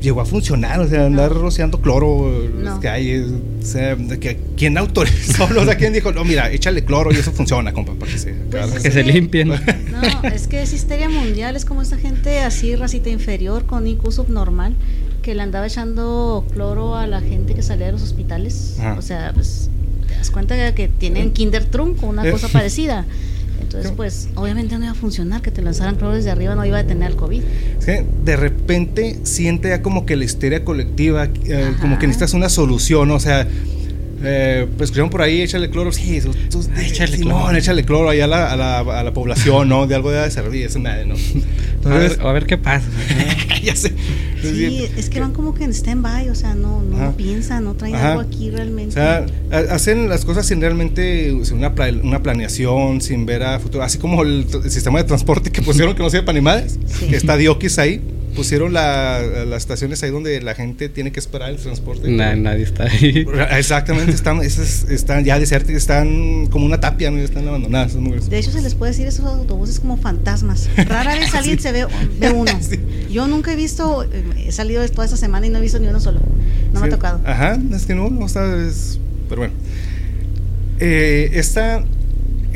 [0.00, 3.26] llegó a funcionar, o sea, andar rociando cloro en las calles,
[3.60, 5.44] o sea, que, ¿quién autorizó?
[5.56, 8.32] o sea, ¿quién dijo, no, mira, échale cloro y eso funciona, compa, para que se,
[8.32, 9.48] pues que se limpien?
[9.48, 14.12] No, es que es histeria mundial, es como esta gente así, racita inferior, con IQ
[14.12, 14.74] subnormal,
[15.22, 19.32] que le andaba echando cloro a la gente que salía de los hospitales, o sea,
[19.34, 19.70] pues,
[20.06, 22.30] te das cuenta que tienen Kinder Trunk o una eh.
[22.30, 23.06] cosa parecida.
[23.76, 26.78] Entonces, pues, obviamente no iba a funcionar que te lanzaran cloro desde arriba, no iba
[26.78, 27.42] a detener el COVID.
[28.24, 33.10] De repente siente ya como que la histeria colectiva, eh, como que necesitas una solución,
[33.10, 33.46] o sea,
[34.28, 36.20] eh, pues escucharon por ahí, échale cloro, sí,
[36.78, 37.56] échale cloro.
[37.56, 39.86] échale cloro ahí a la, a la, a la población, ¿no?
[39.86, 41.14] De algo de servir, eso nada, ¿no?
[41.84, 42.86] a, ver, a ver qué pasa.
[43.62, 43.92] ya sé.
[44.42, 47.94] Sí, es que van como que en stand-by, o sea, no, no piensan, no traen
[47.94, 48.90] algo aquí realmente.
[48.90, 49.26] O sea,
[49.70, 54.46] hacen las cosas sin realmente una, una planeación, sin ver a futuro, así como el,
[54.68, 58.02] sistema de transporte que pusieron que no sirve para animales, que está Diokis ahí
[58.36, 62.08] pusieron las estaciones ahí donde la gente tiene que esperar el transporte.
[62.10, 63.26] nadie está ahí.
[63.58, 67.18] Exactamente, están, están ya desérticas, están como una tapia, ¿no?
[67.18, 67.96] están abandonadas.
[68.28, 70.68] De hecho, se les puede decir esos autobuses como fantasmas.
[70.76, 71.86] Rara vez alguien se ve,
[72.20, 72.52] ve uno.
[73.10, 74.04] Yo nunca he visto,
[74.36, 76.20] he salido toda esta semana y no he visto ni uno solo.
[76.72, 77.20] No me ha tocado.
[77.24, 79.00] Ajá, es que no, no sabes.
[79.28, 79.54] Pero bueno.
[80.78, 81.84] Eh, esta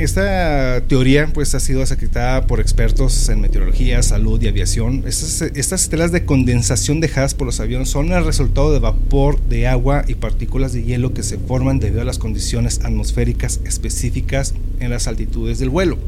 [0.03, 5.05] esta teoría pues ha sido aceptada por expertos en meteorología, salud y aviación.
[5.07, 10.05] Estas, estelas de condensación dejadas por los aviones son el resultado de vapor de agua
[10.09, 15.07] y partículas de hielo que se forman debido a las condiciones atmosféricas específicas en las
[15.07, 15.99] altitudes del vuelo.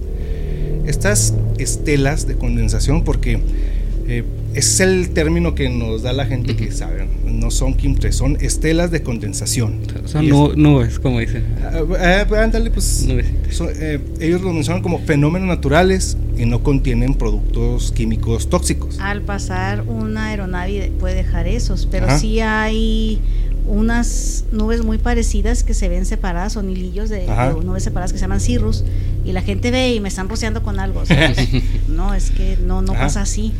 [0.87, 3.41] Estas estelas de condensación, porque
[4.09, 8.37] eh, es el término que nos da la gente que sabe, no son chemtrails, son
[8.41, 9.81] estelas de condensación.
[10.05, 11.45] Son nubes, como dicen.
[11.63, 17.93] Ah, ah, ándale, pues eh, ellos lo mencionan como fenómenos naturales y no contienen productos
[17.93, 18.99] químicos tóxicos.
[19.01, 23.21] Al pasar una aeronave puede dejar esos, pero sí hay
[23.67, 27.27] unas nubes muy parecidas que se ven separadas, son hilillos de,
[27.65, 28.85] nubes separadas que se llaman cirrus,
[29.25, 31.03] y la gente ve y me están rociando con algo.
[31.89, 33.53] no, es que no, no pasa así.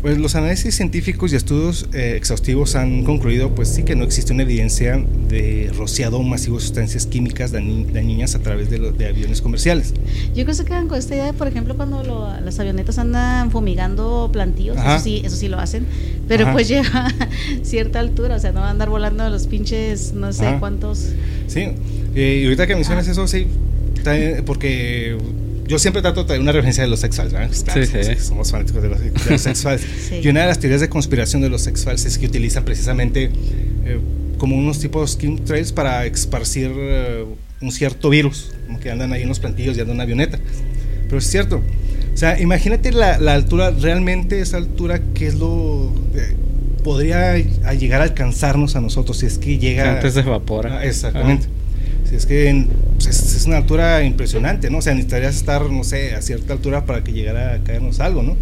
[0.00, 4.32] Pues los análisis científicos y estudios eh, exhaustivos han concluido, pues sí que no existe
[4.32, 4.96] una evidencia
[5.28, 9.92] de rociado masivo de sustancias químicas dañinas a través de, de aviones comerciales.
[10.28, 12.02] Yo creo que se quedan con esta idea, de, por ejemplo, cuando
[12.42, 15.86] las avionetas andan fumigando plantíos, eso sí, eso sí lo hacen,
[16.26, 17.08] pero pues lleva
[17.62, 21.10] cierta altura, o sea, no van a andar volando los pinches, no sé cuántos.
[21.46, 21.68] Sí,
[22.14, 23.46] eh, y ahorita que mencionas eso, sí,
[24.46, 25.18] porque
[25.70, 27.52] yo siempre trato de traer una referencia de los sexuales, ¿verdad?
[27.52, 28.16] Sí, sí.
[28.18, 29.00] Somos, fanáticos de los,
[29.40, 29.86] sexuales.
[30.20, 33.30] Y una de las teorías de conspiración de los sexuales es que utilizan precisamente
[33.84, 34.00] eh,
[34.36, 37.24] como unos tipos chemtrails para esparcir eh,
[37.60, 40.40] un cierto virus, como que andan ahí en los plantillos y andan en una avioneta.
[41.04, 41.62] Pero es cierto.
[42.12, 45.94] O sea, imagínate la, altura, realmente esa altura, que es lo...
[46.16, 46.34] Eh,
[46.82, 49.88] podría llegar a alcanzarnos a nosotros si es que llega...
[49.92, 50.78] Antes se evapora.
[50.78, 51.46] Ah, exactamente.
[52.10, 54.78] Si es que pues, es, una altura impresionante, ¿no?
[54.78, 58.24] O sea, necesitarías estar, no sé, a cierta altura para que llegara a caernos algo,
[58.24, 58.36] ¿no?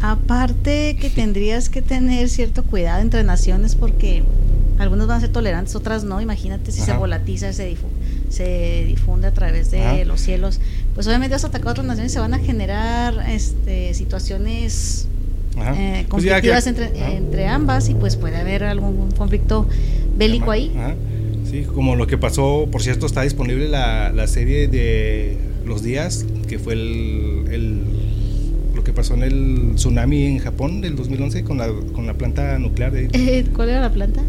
[0.00, 4.22] Aparte que tendrías que tener cierto cuidado entre naciones porque
[4.78, 6.22] algunos van a ser tolerantes, otras no.
[6.22, 7.76] Imagínate si se volatiza, se,
[8.30, 10.58] se difunde a través de los cielos.
[10.94, 15.06] Pues obviamente vas a atacar a otras naciones y se van a generar este, situaciones
[15.58, 19.68] eh, pues conflictivas entre, entre ambas y pues puede haber algún conflicto
[20.16, 20.72] bélico ahí.
[21.52, 25.36] Sí, como lo que pasó, por cierto, está disponible la, la serie de
[25.66, 27.82] Los Días, que fue el,
[28.74, 32.58] lo que pasó en el tsunami en Japón del 2011 con la, con la planta
[32.58, 32.92] nuclear.
[32.92, 34.22] De eh, ¿Cuál era la planta?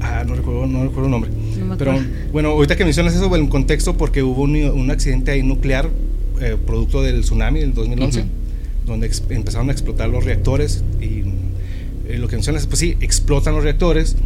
[0.00, 1.30] Ah, no recuerdo, no recuerdo el nombre.
[1.78, 2.00] Pero
[2.32, 5.88] bueno, ahorita que mencionas eso, en contexto, porque hubo un, accidente ahí nuclear
[6.40, 8.24] eh, producto del tsunami del 2011,
[8.86, 11.22] donde empezaron a explotar los reactores y
[12.08, 14.16] eh, lo que mencionas, pues sí, explotan los reactores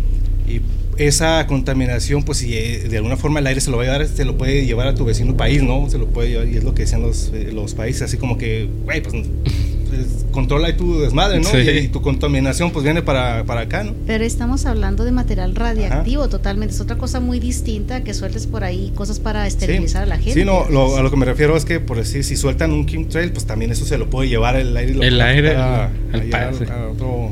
[0.49, 0.63] y
[1.07, 4.07] esa contaminación, pues si eh, de alguna forma el aire se lo va a llevar,
[4.07, 5.89] se lo puede llevar a tu vecino país, ¿no?
[5.89, 8.69] Se lo puede llevar, y es lo que decían los, los países, así como que,
[8.85, 9.15] güey, pues
[10.31, 11.49] controla ahí tu desmadre, ¿no?
[11.59, 13.95] Y, tu contaminación pues viene para, para, acá, ¿no?
[14.07, 18.63] Pero estamos hablando de material radiactivo totalmente, es otra cosa muy distinta que sueltes por
[18.63, 20.35] ahí cosas para esterilizar a la gente.
[20.35, 23.33] Sí, no, a lo que me refiero es que por decir, si sueltan un Trail,
[23.33, 25.07] pues también eso se lo puede llevar el aire.
[25.07, 25.91] el aire a,
[26.53, 27.31] otro, a otro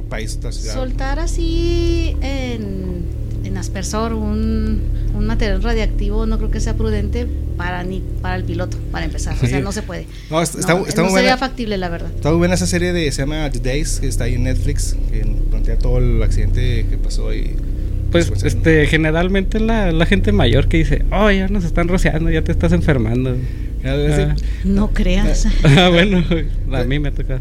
[0.00, 0.74] país, otra ciudad.
[0.74, 3.04] Soltar así en,
[3.44, 4.80] en aspersor un,
[5.14, 7.26] un material radiactivo no creo que sea prudente
[7.56, 9.36] para ni para el piloto, para empezar.
[9.40, 10.06] O sea, no se puede.
[10.30, 12.10] No, está, no, está sería factible, la verdad.
[12.14, 14.96] Está muy buena esa serie de, se llama The Days, que está ahí en Netflix,
[15.10, 17.56] que plantea todo el accidente que pasó ahí.
[18.10, 22.42] Pues, este, generalmente la, la, gente mayor que dice, oh, ya nos están rociando, ya
[22.42, 23.36] te estás enfermando.
[23.84, 24.34] Ah.
[24.64, 25.46] No creas.
[25.64, 26.24] ah, bueno,
[26.72, 27.40] a mí me toca.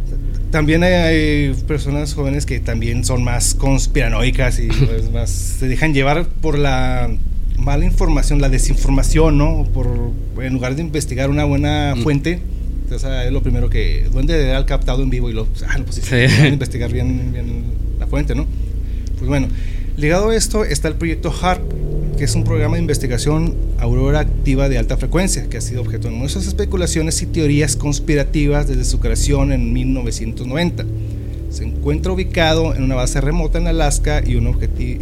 [0.49, 6.27] También hay, personas jóvenes que también son más conspiranoicas y pues, más se dejan llevar
[6.27, 7.09] por la
[7.57, 9.67] mala información, la desinformación, ¿no?
[9.73, 9.87] Por,
[10.41, 12.03] en lugar de investigar una buena mm.
[12.03, 12.39] fuente,
[12.83, 15.29] entonces es lo primero que, ¿dónde era captado en vivo?
[15.29, 16.47] Y lo, ah, pues sí, sí.
[16.47, 17.63] investigar bien, bien
[17.99, 18.47] la fuente, ¿no?
[19.17, 19.47] Pues bueno,
[19.95, 21.61] ligado a esto está el proyecto HARP,
[22.21, 26.07] que es un programa de investigación aurora activa de alta frecuencia, que ha sido objeto
[26.07, 30.85] de muchas especulaciones y teorías conspirativas desde su creación en 1990
[31.49, 34.37] se encuentra ubicado en una base remota en Alaska y,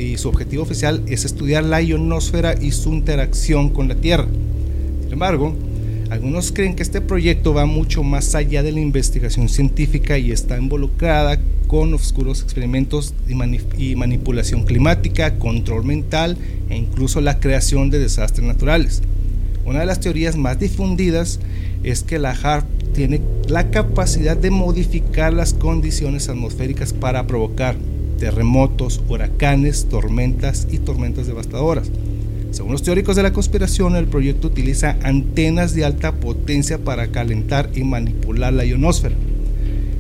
[0.01, 4.25] y su objetivo oficial es estudiar la ionosfera y su interacción con la Tierra.
[5.03, 5.53] Sin embargo,
[6.09, 10.57] algunos creen que este proyecto va mucho más allá de la investigación científica y está
[10.57, 13.13] involucrada con oscuros experimentos
[13.77, 16.35] y, manipulación climática, control mental
[16.69, 19.03] e incluso la creación de desastres naturales.
[19.65, 21.39] Una de las teorías más difundidas
[21.83, 27.75] es que la HARP tiene la capacidad de modificar las condiciones atmosféricas para provocar
[28.19, 31.91] terremotos, huracanes, tormentas y tormentas devastadoras.
[32.51, 37.69] Según los teóricos de la conspiración, el proyecto utiliza antenas de alta potencia para calentar
[37.75, 39.15] y manipular la ionosfera,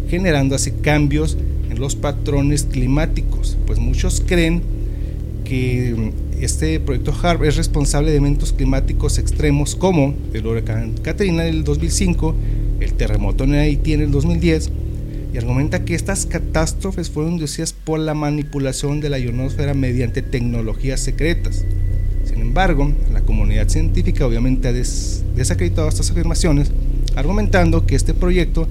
[0.09, 1.37] generando así cambios
[1.69, 4.63] en los patrones climáticos, pues muchos creen
[5.45, 11.63] que este proyecto HARP es responsable de eventos climáticos extremos como el huracán Katrina del
[11.63, 12.35] 2005
[12.79, 14.69] el terremoto en Haití en el 2010
[15.33, 21.01] y argumenta que estas catástrofes fueron inducidas por la manipulación de la ionosfera mediante tecnologías
[21.01, 21.65] secretas.
[22.39, 26.71] Sin embargo, la comunidad científica obviamente ha desacreditado estas afirmaciones,
[27.17, 28.65] argumentando que este proyecto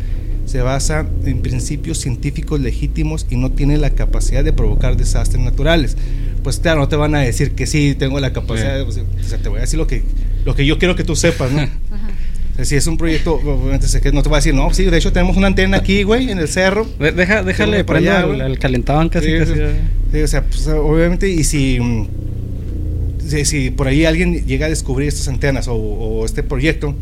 [0.46, 5.98] se basa en principios científicos legítimos y no tiene la capacidad de provocar desastres naturales.
[6.42, 9.36] Pues claro, no te van a decir que sí, tengo la capacidad, de, o sea,
[9.36, 10.02] te voy a decir lo que,
[10.46, 11.68] lo que yo quiero que tú sepas, ¿no?
[12.62, 15.36] Si es un proyecto, obviamente no te voy a decir, no, sí, de hecho tenemos
[15.36, 16.86] una antena aquí, güey, en el cerro.
[16.98, 19.38] Deja, déjale allá, el, calentaban casi.
[19.38, 19.52] casi.
[20.10, 21.78] Sí, o sea, pues, obviamente, y si,
[23.28, 26.94] si, por ahí alguien llega a descubrir estas antenas o este proyecto,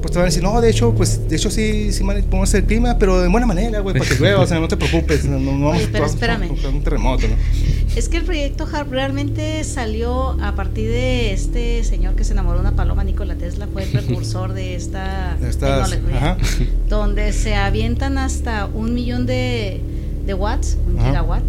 [0.00, 2.60] pues te van a decir, no, de hecho, pues, de hecho sí, sí podemos hacer
[2.62, 5.24] el clima, pero de buena manera, güey, para que llueva, o sea, no te preocupes,
[5.24, 6.50] no, no vamos pero espérame.
[6.64, 7.34] a un terremoto, ¿no?
[7.96, 12.58] Es que el proyecto HARP realmente salió a partir de este señor que se enamoró
[12.58, 16.36] de una paloma, Nikola Tesla, fue el precursor de esta tecnología,
[16.88, 19.80] donde se avientan hasta un millón de,
[20.24, 21.42] de watts, un gigawatt,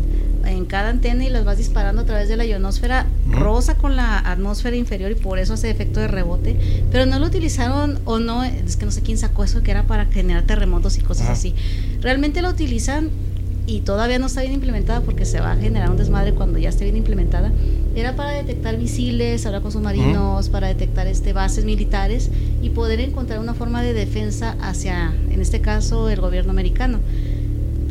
[0.61, 4.19] en cada antena y las vas disparando a través de la ionosfera rosa con la
[4.19, 6.55] atmósfera inferior y por eso hace efecto de rebote.
[6.91, 9.83] Pero no lo utilizaron o no, es que no sé quién sacó eso que era
[9.83, 11.53] para generar terremotos y cosas así.
[12.01, 13.09] Realmente lo utilizan
[13.67, 16.69] y todavía no está bien implementada porque se va a generar un desmadre cuando ya
[16.69, 17.51] esté bien implementada.
[17.95, 22.29] Era para detectar misiles, hablar con submarinos, para detectar este, bases militares
[22.61, 26.99] y poder encontrar una forma de defensa hacia, en este caso, el gobierno americano.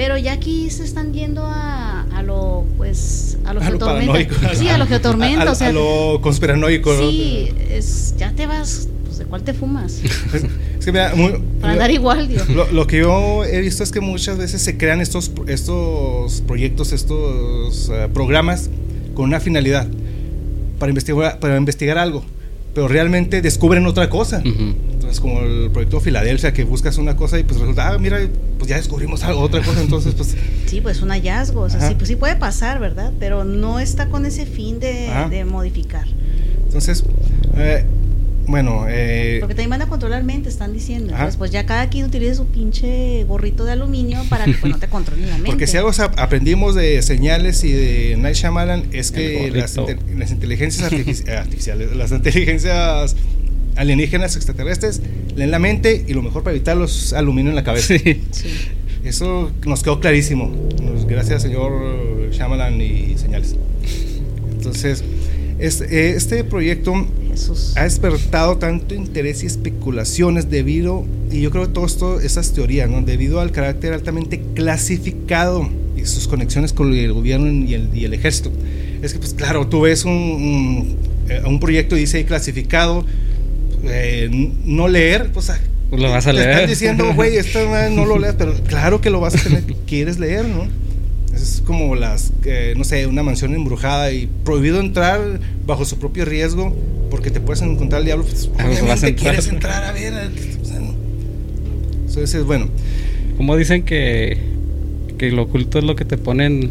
[0.00, 4.54] Pero ya aquí se están yendo a, a lo, pues, a lo, a geotormenta.
[4.54, 5.42] Sí, a lo geotormenta.
[5.50, 6.96] A, o sea, a lo conspiranoico.
[6.96, 10.00] Sí, es, ya te vas, pues, ¿de cuál te fumas?
[10.78, 12.48] Es, que mira, muy, Para andar igual, Dios.
[12.48, 16.94] Lo, lo, que yo he visto es que muchas veces se crean estos, estos proyectos,
[16.94, 18.70] estos uh, programas
[19.12, 19.86] con una finalidad,
[20.78, 22.24] para investigar, para investigar algo,
[22.72, 24.42] pero realmente descubren otra cosa.
[25.10, 28.20] Entonces, como el proyecto Filadelfia, que buscas una cosa y pues resulta, ah, mira,
[28.58, 30.36] pues ya descubrimos algo, otra cosa, entonces pues...
[30.66, 33.12] Sí, pues un hallazgo, o sea, sí, pues sí puede pasar, ¿verdad?
[33.18, 36.06] Pero no está con ese fin de, de modificar.
[36.64, 37.02] Entonces,
[37.56, 37.84] eh,
[38.46, 41.12] bueno, eh, porque también van a controlar mente, están diciendo.
[41.38, 44.88] pues ya cada quien utiliza su pinche gorrito de aluminio para que pues, no te
[44.88, 45.50] controlen la mente.
[45.50, 50.92] Porque si algo aprendimos de señales y de Night Shyamalan es que las, las, inteligencias
[51.28, 53.16] artificiales, las inteligencias
[53.76, 55.00] alienígenas extraterrestres
[55.36, 57.94] leen la mente y lo mejor para evitar los aluminio en la cabeza.
[57.98, 58.22] Sí.
[59.04, 60.52] Eso nos quedó clarísimo.
[61.08, 63.56] Gracias, señor Shyamalan y señales.
[64.52, 65.02] Entonces,
[65.58, 66.94] este, este proyecto
[67.76, 72.90] ha despertado tanto interés y especulaciones debido, y yo creo que todo esto, esas teorías,
[72.90, 73.02] ¿no?
[73.02, 78.14] debido al carácter altamente clasificado y sus conexiones con el gobierno y el, y el
[78.14, 78.50] ejército.
[79.02, 80.96] Es que, pues claro, tú ves un, un,
[81.28, 83.04] eh, proyecto y dice clasificado,
[83.84, 84.28] eh,
[84.64, 85.52] no leer, pues,
[85.88, 86.50] pues lo vas a leer.
[86.50, 87.58] Están diciendo, güey, esto
[87.90, 90.68] no lo leas, pero claro que lo vas a tener, quieres leer, ¿no?
[91.34, 92.32] Es como las,
[92.76, 96.76] no sé, una mansión embrujada y prohibido entrar bajo su propio riesgo
[97.10, 98.24] porque te puedes encontrar el diablo.
[98.24, 100.12] Pues, ah, obviamente quieres entrar a ver.
[102.06, 102.68] Entonces, bueno.
[103.36, 104.36] Como dicen que,
[105.16, 106.70] que lo oculto es lo que te ponen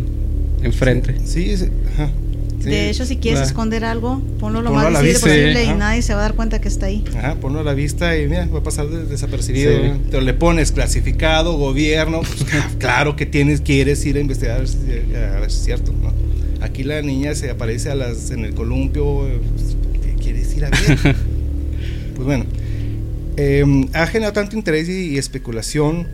[0.62, 1.16] enfrente.
[1.26, 2.12] Sí, sí, ajá.
[2.64, 6.20] De hecho, si quieres esconder algo, ponlo lo más visible posible y nadie se va
[6.20, 7.04] a dar cuenta que está ahí.
[7.16, 9.72] Ajá, ponlo a la vista y mira, va a pasar desapercibido.
[10.10, 12.46] Pero le pones clasificado, gobierno, pues,
[12.80, 14.78] claro que tienes, quieres ir a investigar a ver si,
[15.48, 15.92] es cierto.
[15.92, 16.14] ¿no?
[16.62, 20.70] Aquí la niña se aparece a las, en el columpio, pues, ¿qué quieres ir a
[20.70, 20.98] ver?
[22.16, 22.46] pues bueno,
[23.38, 26.08] em, ha generado tanto interés y, especulación,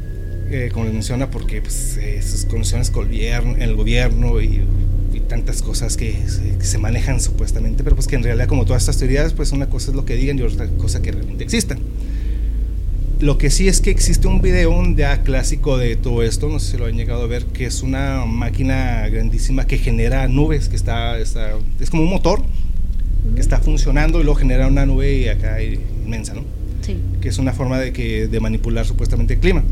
[0.52, 4.62] eh, como les menciona, porque pues, sus conexiones con el gobierno, el gobierno y
[5.28, 6.18] tantas cosas que
[6.60, 9.92] se, manejan supuestamente, pero pues que en realidad como todas estas teorías, pues una cosa
[9.92, 11.80] es lo que digan y otra cosa que realmente existan.
[13.20, 16.60] Lo que sí es que existe un video un ya clásico de todo esto, no
[16.60, 20.70] sé si lo han llegado a ver, que es una máquina grandísima que genera nubes,
[20.70, 22.42] que está, está es como un motor
[23.34, 26.44] que está funcionando y luego genera una nube acá inmensa, ¿no?
[26.82, 26.98] Sí.
[27.22, 29.64] Que es una forma de, que, de manipular supuestamente el clima.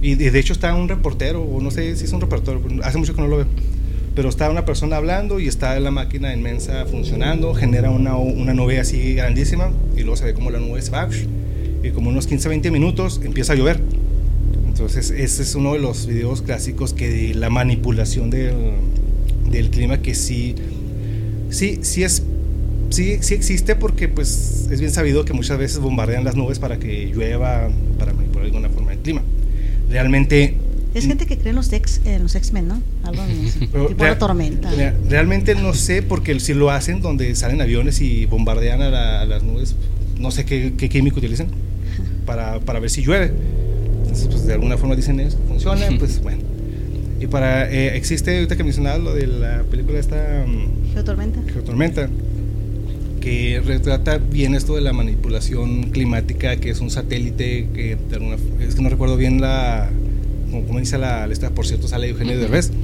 [0.00, 2.98] Y de, de hecho está un reportero, o no sé si es un reportero, hace
[2.98, 3.46] mucho que no lo veo
[4.14, 8.78] pero está una persona hablando y está la máquina inmensa funcionando, genera una, una nube
[8.78, 11.08] así grandísima y luego se ve como la nube se va
[11.82, 13.80] y como unos 15, 20 minutos empieza a llover.
[14.66, 18.54] Entonces ese es uno de los videos clásicos que de la manipulación del,
[19.50, 20.54] del clima que sí,
[21.50, 22.22] sí, sí es
[22.90, 26.78] sí, sí existe porque pues es bien sabido que muchas veces bombardean las nubes para
[26.78, 29.22] que llueva, para manipular de alguna forma el clima.
[29.90, 30.54] Realmente
[30.94, 32.82] es gente que cree en los ex, en los X-Men, ¿no?
[33.02, 34.70] Algo así, tipo la tormenta.
[35.08, 39.74] realmente no sé, porque si lo hacen donde salen aviones y bombardean a, las nubes,
[40.18, 41.48] no sé qué, químico utilizan
[42.26, 43.32] para, para, ver si llueve.
[44.02, 46.38] Entonces, pues de alguna forma dicen eso, funciona, pues bueno.
[47.20, 50.44] Y para, eh, existe, ahorita que mencionabas lo de la película esta...
[50.46, 51.42] Mm, Geotormenta.
[51.52, 52.08] Geotormenta
[53.20, 57.96] que retrata bien esto de la manipulación climática, que es un satélite que
[58.60, 59.88] es que no recuerdo bien la,
[60.62, 62.70] como, dice la lista, por cierto, sale Eugenio Derbez.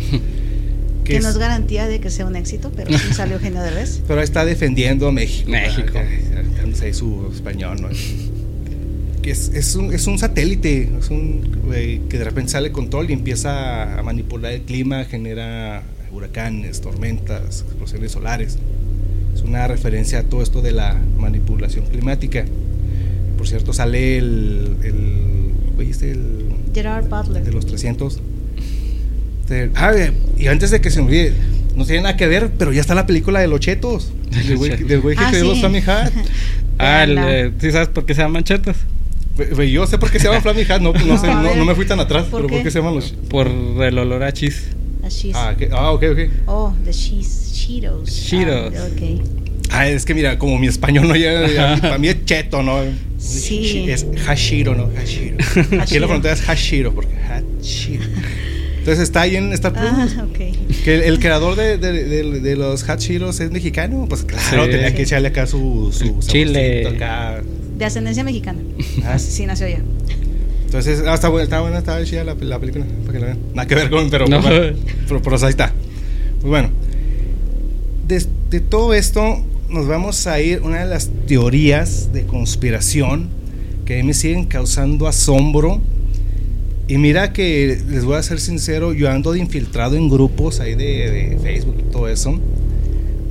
[1.03, 4.03] Que, que no es garantía de que sea un éxito, pero sí sale Eugenio Derbez.
[4.07, 5.51] Pero está defendiendo a México.
[5.51, 5.99] México.
[5.99, 7.89] Ahí su español, ¿no?
[9.23, 11.51] Que es, es, un, es un satélite, es un
[12.09, 18.12] que de repente sale control y empieza a manipular el clima, genera huracanes, tormentas, explosiones
[18.12, 18.59] solares.
[19.35, 22.45] Es una referencia a todo esto de la manipulación climática.
[23.37, 25.39] Por cierto, sale el, el,
[25.81, 27.45] el Gerard Butler.
[27.45, 28.20] De los 300.
[29.76, 29.93] ah,
[30.39, 31.35] y antes de que se me olvide,
[31.76, 34.12] no tiene nada que ver, pero ya está la película de los chetos.
[34.31, 36.12] Del güey, que ah, creó los Flammy Hat.
[36.78, 38.76] ah, el, ¿sí sabes por qué se llaman chetos?
[39.70, 41.99] Yo sé por qué se llaman Flammy Hat, no, no, sé, no, me fui tan
[42.01, 42.55] atrás, ¿Por pero qué?
[42.57, 44.64] ¿por qué se llaman los Por el olor a cheese.
[45.03, 45.35] A cheese.
[45.35, 46.18] Ah, ah, ok, ok.
[46.47, 48.26] Oh, the cheese, Cheetos.
[48.26, 48.74] Cheetos.
[48.76, 49.41] Ah, ok.
[49.70, 52.81] Ah, es que mira, como mi español no llega, para mí es cheto, ¿no?
[53.21, 53.91] Sí.
[53.91, 54.89] Es Hashiro, ¿no?
[54.97, 55.37] Hashiro.
[55.81, 58.05] Aquí en la frontera es Hashiro, porque Hashiro.
[58.79, 59.85] Entonces está ahí en Star Plus.
[59.85, 60.53] Ah, okay.
[60.85, 64.07] Que el, creador de, de, de, los Hashiros es mexicano.
[64.09, 66.89] Pues claro, tenía que echarle acá su, su chile.
[66.89, 67.43] Acá.
[67.77, 68.61] De ascendencia mexicana.
[69.05, 69.81] Ah, sí, nació allá.
[70.64, 73.39] Entonces, ah, está buena, está buena, está chida la, la, película, para que la vean.
[73.55, 74.41] Nada que ver con, pero, no.
[74.41, 75.75] pero, pero, ahí está.
[76.41, 76.71] Muy bueno.
[78.07, 83.29] De, de todo esto, nos vamos a ir una de las teorías de conspiración
[83.85, 85.81] que a mí me siguen causando asombro.
[86.89, 90.75] Y mira que les voy a ser sincero, yo ando de infiltrado en grupos ahí
[90.75, 92.39] de, Facebook y todo eso,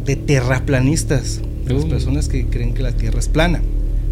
[0.05, 1.89] de terraplanistas, de las uh.
[1.89, 3.61] personas que creen que la Tierra es plana.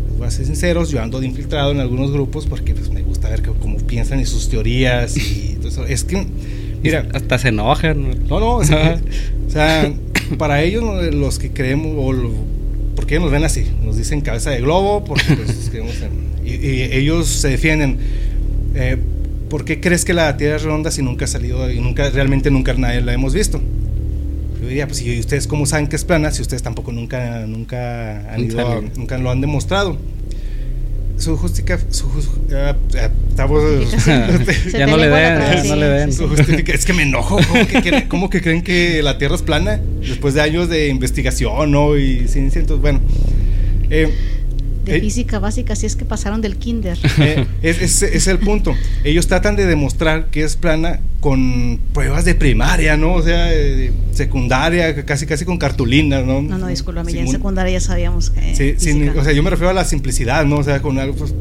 [0.09, 3.03] Les voy a ser sinceros, yo ando de infiltrado en algunos grupos porque pues, me
[3.03, 5.86] gusta ver cómo piensan y sus teorías y todo eso.
[5.86, 6.28] Es que,
[6.84, 7.07] mira...
[7.13, 8.28] Hasta se enojan.
[8.28, 8.99] No, no, o sea
[10.38, 12.32] para ellos, los que creemos, o
[12.95, 13.65] ¿por qué nos ven así?
[13.84, 15.71] Nos dicen cabeza de globo, porque pues,
[16.45, 17.97] y, ellos se defienden.
[18.75, 18.97] Eh,
[19.49, 22.51] ¿Por qué crees que la Tierra es redonda si nunca ha salido y nunca, realmente
[22.51, 23.61] nunca nadie la hemos visto?
[24.61, 28.34] Yo diría, pues, ¿y ustedes cómo saben que es plana si ustedes tampoco nunca, nunca,
[28.34, 29.97] han ido, nunca lo han demostrado?
[31.18, 31.89] Su justificación.
[34.72, 36.09] ya no le den, no le den.
[36.68, 37.38] Es que me enojo.
[38.07, 39.82] ¿Cómo que, creen que la Tierra es plana?
[39.99, 41.97] Después de años de investigación, ¿no?
[41.97, 43.01] Y cientos, bueno.
[43.89, 44.13] Eh,
[44.88, 46.97] de eh, física básica, si es que pasaron del kinder.
[47.17, 48.73] Eh, es, es, el punto.
[49.03, 53.13] Ellos tratan de demostrar que es plana con pruebas de primaria, ¿no?
[53.15, 56.41] O sea, de secundaria, casi casi con cartulinas, ¿no?
[56.41, 58.55] No, no, discúlpame, ya en secundaria ya sabíamos que.
[58.55, 60.57] Sí, o sea, yo me refiero a la simplicidad, ¿no?
[60.57, 61.33] O sea, con algo, pues,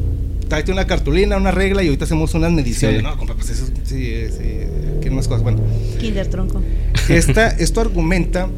[0.47, 3.15] tráete una cartulina, una regla y ahorita hacemos unas mediciones, ¿no?
[3.17, 4.47] Pues eso, sí, sí,
[5.01, 5.43] ¿qué más cosas?
[5.43, 5.61] Bueno.
[5.99, 6.61] Kinder tronco.
[7.07, 8.49] Esta, esto argumenta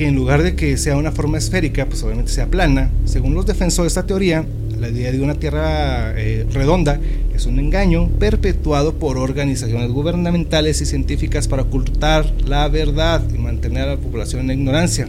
[0.00, 2.90] que en lugar de que sea una forma esférica, pues obviamente sea plana.
[3.04, 4.46] Según los defensores de esta teoría,
[4.78, 6.98] la idea de una Tierra eh, redonda
[7.34, 13.82] es un engaño perpetuado por organizaciones gubernamentales y científicas para ocultar la verdad y mantener
[13.82, 15.06] a la población en la ignorancia.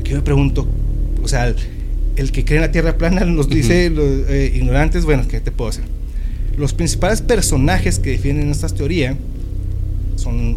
[0.00, 0.66] Aquí me pregunto,
[1.22, 1.54] o sea,
[2.16, 5.52] el, que cree en la Tierra plana nos dice los eh, ignorantes, bueno, ¿qué te
[5.52, 5.84] puedo hacer?
[6.56, 9.16] Los principales personajes que defienden esta teoría
[10.16, 10.56] son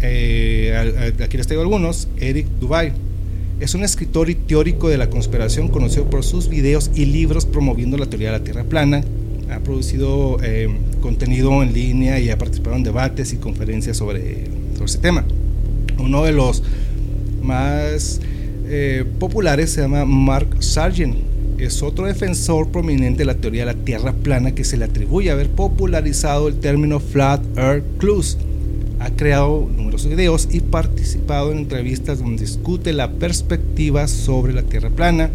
[0.00, 2.92] eh, aquí les traigo algunos, Eric Dubai.
[3.60, 7.96] Es un escritor y teórico de la conspiración conocido por sus videos y libros promoviendo
[7.96, 9.02] la teoría de la Tierra plana.
[9.50, 10.68] Ha producido eh,
[11.00, 14.44] contenido en línea y ha participado en debates y conferencias sobre,
[14.74, 15.24] sobre ese tema.
[15.98, 16.62] Uno de los
[17.42, 18.20] más
[18.68, 21.16] eh, populares se llama Mark Sargent.
[21.58, 25.32] Es otro defensor prominente de la teoría de la Tierra plana que se le atribuye
[25.32, 28.38] haber popularizado el término Flat Earth Clues
[29.00, 34.90] ha creado numerosos videos y participado en entrevistas donde discute la perspectiva sobre la Tierra
[34.90, 35.30] plana.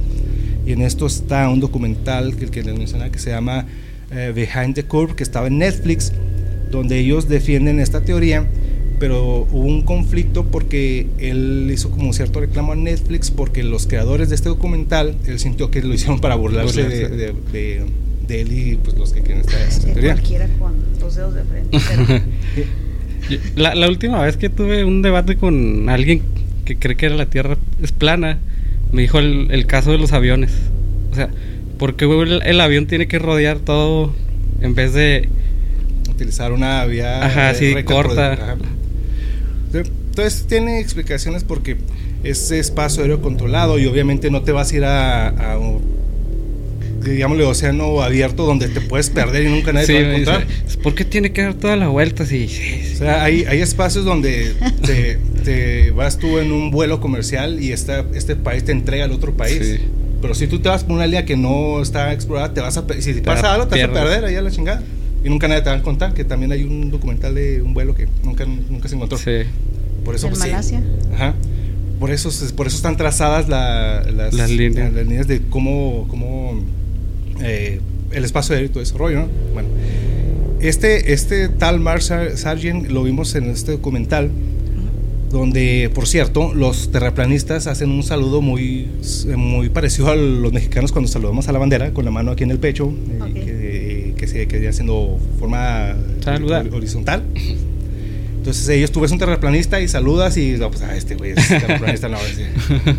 [0.66, 3.66] Y en esto está un documental que, que les mencionaba que se llama
[4.12, 6.12] eh, Behind the Curve, que estaba en Netflix,
[6.72, 8.48] donde ellos defienden esta teoría,
[9.00, 14.30] pero hubo un conflicto porque él hizo como cierto reclamo a Netflix porque los creadores
[14.30, 18.98] de este documental, él sintió que lo hicieron para burlarse, de, de, él y pues
[18.98, 20.14] los que quieren esta, teoría.
[20.14, 21.78] Cualquiera con dos dedos de frente.
[23.56, 26.22] La, última vez que tuve un debate con alguien
[26.66, 28.40] que cree que la Tierra es plana,
[28.92, 30.52] me dijo el, caso de los aviones.
[31.12, 31.30] O sea,
[31.78, 34.14] ¿por qué el, avión tiene que rodear todo
[34.62, 35.30] en vez de...
[36.10, 37.26] Utilizar una vía...
[37.26, 38.58] Ajá, así corta.
[39.74, 41.78] Entonces tiene explicaciones porque
[42.24, 45.58] es espacio aéreo controlado y obviamente no te vas a ir a
[47.12, 50.48] digámosle, océano abierto donde te puedes perder y nunca nadie te va a encontrar.
[50.82, 52.50] ¿Por qué tiene que dar toda la vuelta así?
[52.94, 54.54] O sea, hay, hay espacios donde
[55.44, 59.36] te, vas tú en un vuelo comercial y esta, este país te entrega al otro
[59.36, 59.80] país.
[60.22, 62.86] Pero si tú te vas por una línea que no está explorada, te vas a
[63.00, 64.84] si pasa algo, te vas a perder allá la chingada.
[65.24, 67.96] Y nunca nadie te va a contar que también hay un documental de un vuelo
[67.96, 69.18] que nunca, nunca se encontró.
[69.18, 69.44] Sí.
[70.04, 70.82] Por eso, ¿En pues, Malasia?
[71.14, 71.34] Ajá
[72.04, 74.92] por eso, por eso están trazadas las, las, líneas.
[74.92, 75.26] las, líneas.
[75.26, 76.62] de cómo, cómo
[77.42, 77.80] eh,
[78.12, 79.28] el espacio aéreo y todo ese rollo, ¿no?
[79.54, 79.70] Bueno,
[80.60, 84.32] este, este tal Mark Sargent lo vimos en este documental,
[85.30, 88.88] donde, por cierto, los terraplanistas hacen un saludo muy,
[89.36, 92.52] muy parecido a los mexicanos cuando saludamos a la bandera, con la mano aquí en
[92.52, 92.94] el pecho,
[93.36, 95.96] eh, que, se quedaría haciendo forma
[96.72, 97.24] horizontal.
[98.38, 101.48] Entonces ellos tú ves un terraplanista y saludas y no, pues ah, este güey es
[101.48, 102.18] terraplanista, no.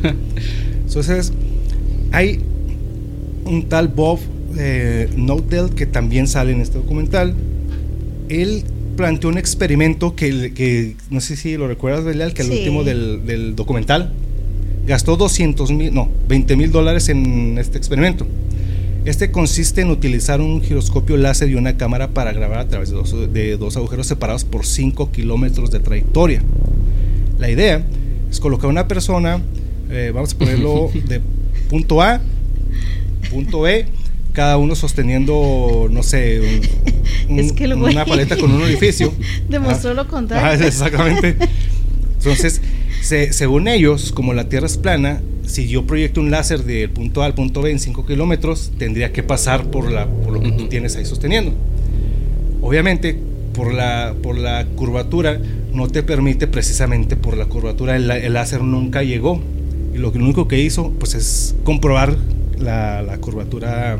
[0.87, 1.33] Entonces,
[2.13, 2.41] hay
[3.45, 4.19] un tal Bob
[4.59, 5.09] eh,
[5.75, 7.35] que también sale en este documental.
[8.29, 8.65] Él
[8.97, 13.27] planteó un experimento que, que no sé si lo recuerdas, Belial, que el último del,
[13.27, 14.13] del, documental
[14.87, 18.27] gastó 200 mil, no, 20 mil dólares en este experimento.
[19.05, 22.97] Este consiste en utilizar un giroscopio láser y una cámara para grabar a través de
[22.97, 26.43] dos, de dos agujeros separados por 5 kilómetros de trayectoria.
[27.39, 27.85] La idea
[28.31, 29.43] es colocar una persona,
[29.91, 31.21] eh, vamos a ponerlo de
[31.69, 32.21] punto A
[33.25, 33.87] punto B,
[34.33, 36.61] cada uno sosteniendo, no sé,
[37.29, 39.13] una paleta con un orificio.
[39.49, 40.67] Demostró lo contrario.
[40.67, 41.37] exactamente.
[42.19, 42.61] Entonces,
[43.01, 47.27] según ellos, como la Tierra es plana, si yo proyecto un láser del punto A
[47.27, 50.69] al punto B en 5 kilómetros, tendría que pasar por, la, por lo que tú
[50.69, 51.53] tienes ahí sosteniendo.
[52.61, 53.19] Obviamente,
[53.55, 55.39] por la, por la curvatura,
[55.73, 59.41] no te permite precisamente por la curvatura, el, el láser nunca llegó.
[59.95, 62.17] Y lo único que hizo, pues es comprobar
[62.59, 63.99] la, curvatura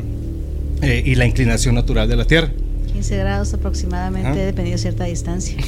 [0.81, 2.51] eh, y la inclinación natural de la Tierra.
[2.93, 5.57] 15 grados aproximadamente, dependiendo de cierta distancia.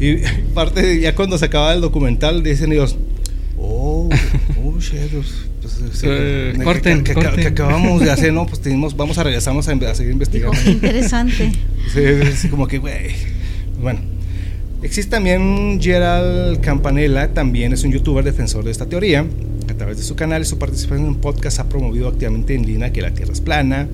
[0.00, 0.16] Y
[0.52, 2.96] parte, ya cuando se acaba el documental, dicen ellos,
[3.56, 4.08] oh,
[4.58, 7.12] oh pues, eh, corten, que,
[7.46, 8.46] acabamos de hacer, ¿no?
[8.46, 10.58] Pues tenemos, vamos a regresamos a, seguir investigando.
[10.66, 11.52] interesante.
[12.36, 13.12] sí, como que, güey.
[13.80, 14.00] Bueno,
[14.82, 19.24] existe también Gerald Campanella, también es un youtuber defensor de esta teoría.
[19.72, 22.92] A través de su canal y su participación en podcast ha promovido activamente en línea
[22.92, 23.88] que la Tierra es plana.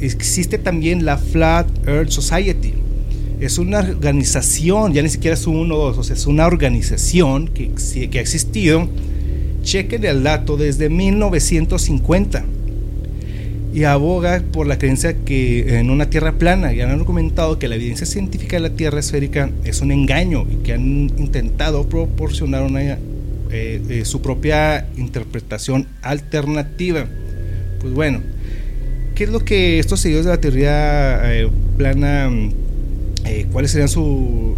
[0.00, 2.74] Existe también la Flat Earth Society.
[3.38, 7.46] Es una organización, ya ni siquiera es uno o dos, o sea, es una organización
[7.46, 7.70] que,
[8.10, 8.88] que ha existido
[9.62, 12.44] Chequen el dato desde 1950
[13.72, 17.76] y aboga por la creencia que en una tierra plana y han argumentado que la
[17.76, 22.98] evidencia científica de la tierra esférica es un engaño y que han intentado proporcionar una,
[23.56, 27.06] eh, eh, su propia interpretación alternativa.
[27.80, 28.20] Pues bueno,
[29.14, 32.32] ¿qué es lo que estos seguidores de la teoría eh, plana,
[33.52, 34.56] cuáles serían su,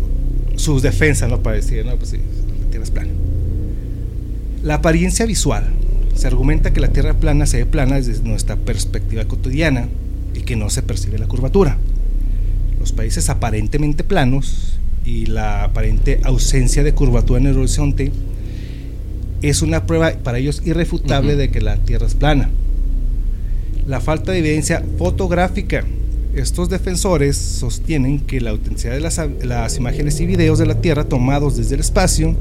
[0.55, 3.11] sus defensas, no para decir, no, pues sí, la tierra es plana?
[4.63, 5.65] La apariencia visual.
[6.15, 9.89] Se argumenta que la Tierra plana se ve plana desde nuestra perspectiva cotidiana
[10.33, 11.77] y que no se percibe la curvatura.
[12.81, 18.11] Los países aparentemente planos y la aparente ausencia de curvatura en el horizonte
[19.43, 22.51] es una prueba para ellos irrefutable de que la Tierra es plana.
[23.87, 25.85] La falta de evidencia fotográfica.
[26.35, 31.05] Estos defensores sostienen que la autenticidad de las, las imágenes y videos de la Tierra
[31.05, 32.37] tomados desde el espacio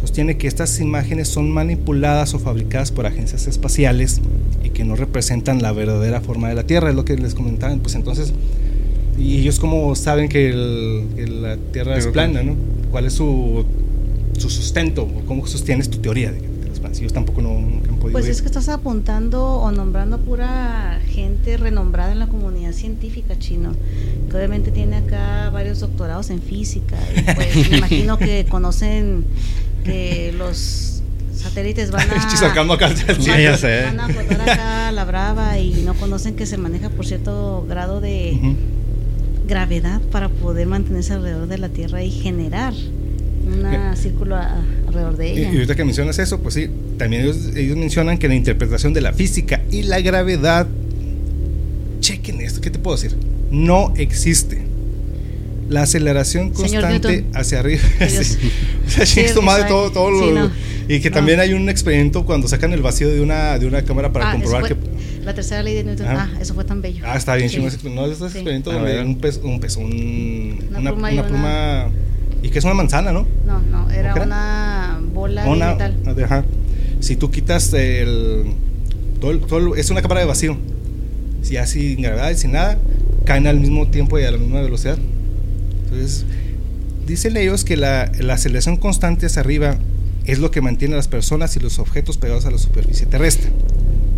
[0.00, 4.20] sostiene que estas imágenes son manipuladas o fabricadas por agencias espaciales
[4.62, 7.80] y que no representan la verdadera forma de la Tierra, es lo que les comentaban.
[7.80, 8.32] Pues entonces,
[9.18, 10.52] y ellos como saben que,
[11.16, 12.54] la Tierra es plana, ¿no?
[12.90, 13.64] ¿Cuál es su,
[14.38, 15.08] su sustento?
[15.26, 16.48] ¿Cómo sostienes tu teoría de que
[16.98, 22.12] Ellos tampoco no, han podido Pues es que estás apuntando o nombrando pura gente renombrada
[22.12, 23.72] en la comunidad científica chino,
[24.30, 29.24] que obviamente tiene acá varios doctorados en física, y pues me imagino que conocen
[29.84, 31.02] que los
[31.34, 36.46] satélites van a, van, van a flotar acá a la brava y no conocen que
[36.46, 38.56] se maneja por cierto grado de
[39.46, 42.72] gravedad para poder mantenerse alrededor de la Tierra y generar
[43.54, 45.52] un círculo alrededor de ella.
[45.52, 49.00] Y, ahorita que mencionas eso, pues sí, también ellos, ellos mencionan que la interpretación de
[49.00, 50.66] la física y la gravedad,
[52.00, 53.16] chequen esto, ¿qué te puedo decir?
[53.50, 54.74] No existe
[55.68, 57.82] la aceleración constante hacia arriba.
[58.00, 60.50] o sea, madre todo, todo lo,
[60.88, 64.12] Y que también hay un experimento cuando sacan el vacío de una, de una cámara
[64.12, 64.76] para ah, comprobar que.
[65.24, 66.06] La tercera ley de Newton.
[66.06, 67.02] Ah, eso fue tan bello.
[67.06, 67.64] Ah, está bien, chino.
[67.90, 71.90] No, es experimento donde un pez, un pez, un, una, pluma, una, pluma
[72.44, 73.26] y que es una manzana, ¿no?
[73.46, 76.24] No, no, era una bola de metal.
[76.24, 76.44] Ajá.
[77.00, 78.52] Si tú quitas el
[79.18, 80.58] todo, todo, es una cámara de vacío.
[81.40, 82.76] Si así sin gravedad y sin nada,
[83.24, 84.98] caen al mismo tiempo y a la misma velocidad.
[85.84, 86.26] Entonces,
[87.06, 89.76] dicen ellos que la, aceleración constante hacia arriba
[90.26, 93.52] es lo que mantiene a las personas y los objetos pegados a la superficie terrestre.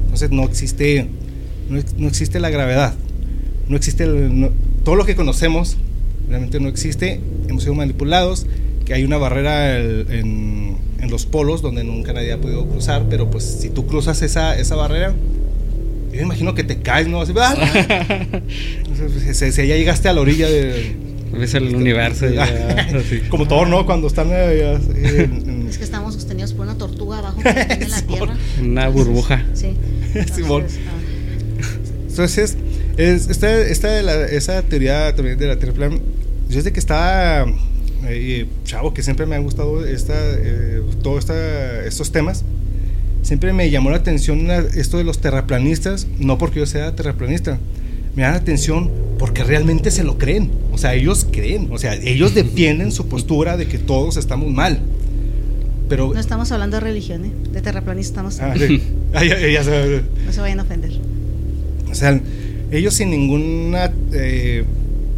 [0.02, 1.08] Entonces no existe,
[1.68, 2.94] no, existe la gravedad,
[3.68, 4.04] no existe
[4.82, 5.76] todo lo que conocemos,
[6.28, 8.46] realmente no existe, hemos sido manipulados,
[8.84, 10.76] que hay una barrera en,
[11.10, 14.74] los polos donde nunca nadie ha podido cruzar, pero pues si tú cruzas esa, esa
[14.74, 15.14] barrera,
[16.10, 17.20] yo me imagino que te caes, ¿no?
[17.20, 17.54] Así, ¡ah!
[19.32, 20.96] si, ya llegaste a la orilla de,
[21.40, 22.26] es el universo.
[23.28, 23.86] Como todo, ¿no?
[23.86, 24.28] Cuando están.
[24.30, 24.78] Eh,
[25.68, 28.36] es que estamos sostenidos por una tortuga abajo en la tierra.
[28.60, 29.44] Una burbuja.
[29.54, 29.74] Sí.
[30.14, 30.78] Entonces,
[32.08, 32.56] Entonces
[32.96, 35.98] es, esta, esta esa teoría también de la Tierra plana,
[36.48, 37.46] yo desde que estaba
[38.08, 42.44] eh, chavo, que siempre me han gustado esta, eh, todos estos temas,
[43.22, 47.58] siempre me llamó la atención esto de los terraplanistas, no porque yo sea terraplanista,
[48.14, 50.50] me da la atención porque realmente se lo creen.
[50.72, 54.80] O sea, ellos creen, o sea, ellos defienden su postura de que todos estamos mal.
[55.88, 57.30] Pero, no estamos hablando de religión, ¿eh?
[57.52, 58.82] de terraplanistas estamos ah, sí.
[59.14, 59.22] ah,
[60.26, 60.92] No se vayan a ofender.
[61.90, 62.20] O sea,
[62.70, 64.64] ellos sin ninguna eh,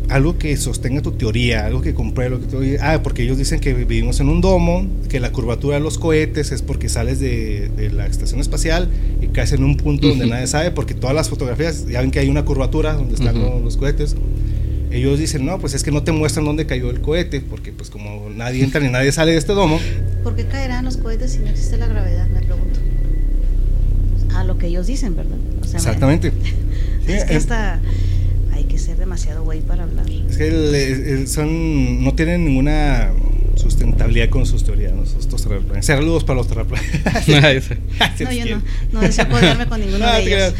[0.08, 3.60] algo que sostenga tu teoría, algo que compruebe lo que tú Ah, porque ellos dicen
[3.60, 7.68] que vivimos en un domo, que la curvatura de los cohetes es porque sales de,
[7.76, 8.88] de la estación espacial
[9.20, 12.20] y caes en un punto donde nadie sabe, porque todas las fotografías, ya ven que
[12.20, 14.16] hay una curvatura donde están los, cohetes.
[14.90, 17.90] Ellos dicen, no, pues es que no te muestran dónde cayó el cohete, porque pues
[17.90, 19.78] como nadie entra ni nadie sale de este domo.
[20.24, 22.26] ¿Por qué caerán los cohetes si no existe la gravedad?
[22.28, 22.80] Me pregunto.
[24.34, 25.36] A lo que ellos dicen, ¿verdad?
[25.74, 26.32] Exactamente.
[27.06, 27.34] es que
[28.64, 30.06] esta ser demasiado güey para hablar.
[30.10, 33.12] Es que son, no tienen ninguna
[33.56, 35.02] sustentabilidad con sus teorías, ¿no?
[35.02, 35.46] estos
[35.80, 36.90] Saludos para los terraplanes.
[37.28, 40.54] no, yo no, no deseo apoyarme con ninguno de ellos.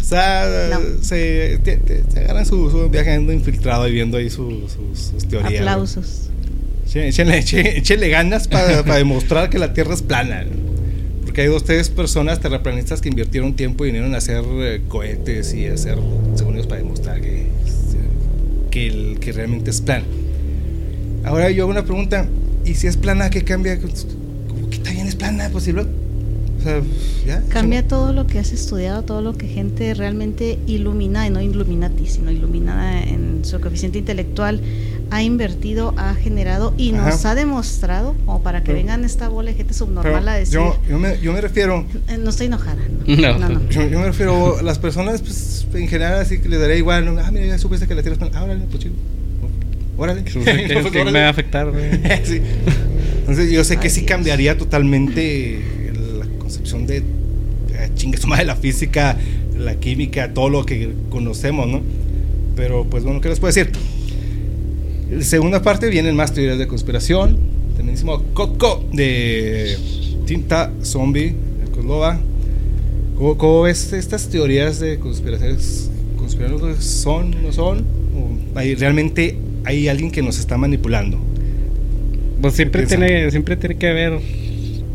[0.00, 4.76] O sea, se, se, agarran su, su viaje infiltrado y viendo ahí sus
[5.28, 5.60] teorías.
[5.60, 6.28] Aplausos.
[6.94, 10.44] Échenle, ganas para, para demostrar que la Tierra es plana.
[11.34, 15.52] Porque hay dos, tres personas terraplanistas que invirtieron tiempo y vinieron a hacer eh, cohetes
[15.52, 15.98] y hacer,
[16.36, 17.48] según ellos, para demostrar que,
[18.70, 20.04] que, el, que realmente es plan.
[21.24, 22.28] Ahora yo hago una pregunta,
[22.64, 23.80] ¿y si es plana, qué cambia?
[23.80, 25.50] ¿Cómo que bien es plana?
[27.48, 32.06] Cambia todo lo que has estudiado, todo lo que gente realmente iluminada, y no iluminati,
[32.06, 34.60] sino iluminada en su coeficiente intelectual,
[35.10, 39.56] ha invertido, ha generado y nos ha demostrado, como para que vengan esta bola de
[39.56, 40.54] gente subnormal a decir.
[40.54, 41.86] Yo, yo, me, yo, me, refiero.
[42.08, 42.82] Eh, no estoy enojada.
[43.06, 43.48] No, no.
[43.48, 47.04] no, Yo, me refiero a las personas, pues, en general, así que les daré igual.
[47.04, 47.20] ¿no?
[47.20, 48.20] Ah, mira, ya supiste que la tienes.
[48.32, 48.94] Ah, órale, pues chido.
[49.96, 50.24] Órale.
[50.24, 51.70] ¿Qué me va a afectar?
[52.24, 52.40] sí.
[53.20, 55.83] Entonces, yo sé que sí cambiaría totalmente
[56.44, 59.16] concepción de eh, chingue su madre la física,
[59.58, 61.80] la química, todo lo que conocemos, ¿no?
[62.54, 63.72] Pero pues bueno, ¿qué les puedo decir?
[65.10, 67.38] La segunda parte vienen más teorías de conspiración.
[67.76, 69.76] También hicimos Coco de
[70.26, 71.34] Tinta Zombie,
[71.64, 72.20] de Coslova.
[73.16, 75.90] ¿Cómo, ¿Cómo, ves estas teorías de conspiraciones?
[76.18, 77.84] ¿Conspiraciones son, no son?
[78.14, 81.18] ¿O hay, ¿Realmente hay alguien que nos está manipulando?
[82.40, 84.20] Pues siempre tiene, siempre tiene que haber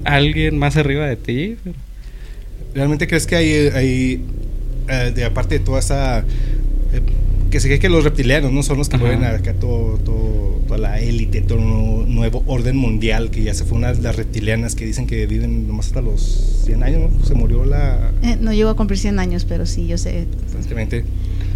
[0.03, 1.57] alguien más arriba de ti.
[2.73, 4.21] ¿Realmente crees que hay, hay
[4.87, 6.19] eh, de aparte de toda esa...
[6.19, 7.01] Eh,
[7.49, 10.77] que se cree que los reptilianos no son los que mueven acá todo, todo, toda
[10.77, 14.75] la élite, todo un nuevo orden mundial, que ya se fue una de las reptilianas
[14.75, 17.25] que dicen que viven nomás hasta los 100 años, ¿no?
[17.25, 18.11] Se murió la...
[18.21, 20.27] Eh, no llegó a cumplir 100 años, pero sí, yo sé.
[20.51, 21.05] Francamente.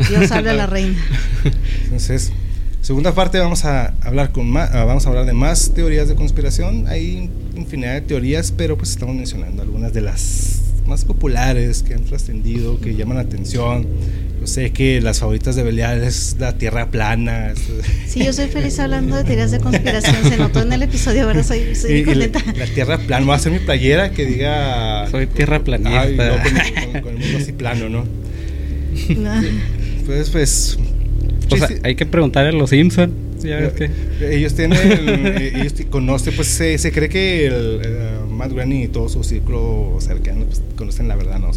[0.10, 0.98] Dios salve a la reina.
[1.84, 2.32] Entonces,
[2.84, 6.16] segunda parte vamos a hablar con más, ah, vamos a hablar de más teorías de
[6.16, 6.86] conspiración.
[6.88, 12.04] Hay infinidad de teorías, pero pues estamos mencionando algunas de las más populares que han
[12.04, 13.88] trascendido, que llaman la atención.
[14.42, 17.54] Yo sé que las favoritas de Belial es la tierra plana.
[18.06, 20.24] Sí, yo soy feliz hablando de teorías de conspiración.
[20.30, 22.44] Se notó en el episodio, ahora soy, soy contenta.
[22.56, 25.08] La, tierra plana, voy a hacer mi playera que diga.
[25.10, 26.44] Soy tierra planista.
[27.02, 28.06] con, el mundo así plano, ¿no?
[30.06, 30.78] Pues, pues.
[31.84, 33.12] Hay que preguntarle a los Simpsons
[33.50, 37.82] ellos tienen, eh, ellos conocen, pues se, se, cree que el,
[38.30, 41.52] Matt Groening y todo su círculo cercano pues, conocen la verdad, ¿no?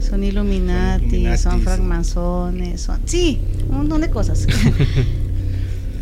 [0.00, 4.46] Son, Illuminati, son, francmasones, son, sí, un montón de cosas.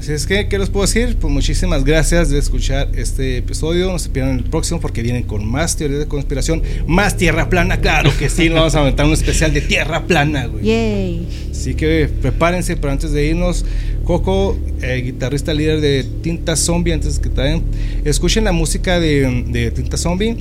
[0.00, 1.18] Así es que, ¿qué les puedo decir?
[1.20, 3.92] Pues muchísimas gracias de escuchar este episodio.
[3.92, 7.82] No se pierdan el próximo porque vienen con más teorías de conspiración, más tierra plana,
[7.82, 8.48] claro que sí.
[8.48, 10.64] vamos a aventar un especial de tierra plana, güey.
[10.64, 11.28] Yay.
[11.50, 13.66] Así que prepárense, pero antes de irnos,
[14.04, 17.62] Coco, eh, guitarrista líder de Tinta Zombie, antes que también
[18.02, 20.38] escuchen la música de, de Tinta Zombie.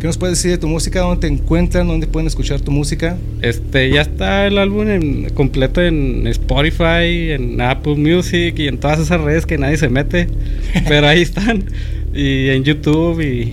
[0.00, 1.00] ¿Qué nos puedes decir de tu música?
[1.00, 1.88] ¿Dónde te encuentran?
[1.88, 3.16] ¿Dónde pueden escuchar tu música?
[3.42, 9.00] Este, ya está el álbum en, completo en Spotify, en Apple Music y en todas
[9.00, 10.28] esas redes que nadie se mete.
[10.88, 11.64] pero ahí están.
[12.14, 13.52] Y en YouTube y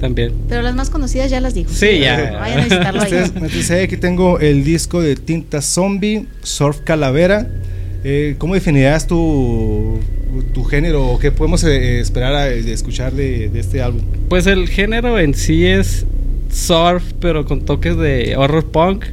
[0.00, 0.32] también.
[0.48, 1.70] Pero las más conocidas ya las dijo.
[1.70, 2.38] Sí, ya.
[2.40, 3.82] Vayan a visitarlo ahí.
[3.84, 7.46] aquí tengo el disco de Tinta Zombie, Surf Calavera.
[8.04, 10.00] Eh, ¿Cómo definirías tu,
[10.52, 11.18] tu género?
[11.20, 14.02] ¿Qué podemos eh, esperar a, de escuchar de, este álbum?
[14.28, 16.06] Pues el género en sí es
[16.50, 19.04] surf, pero con toques de horror punk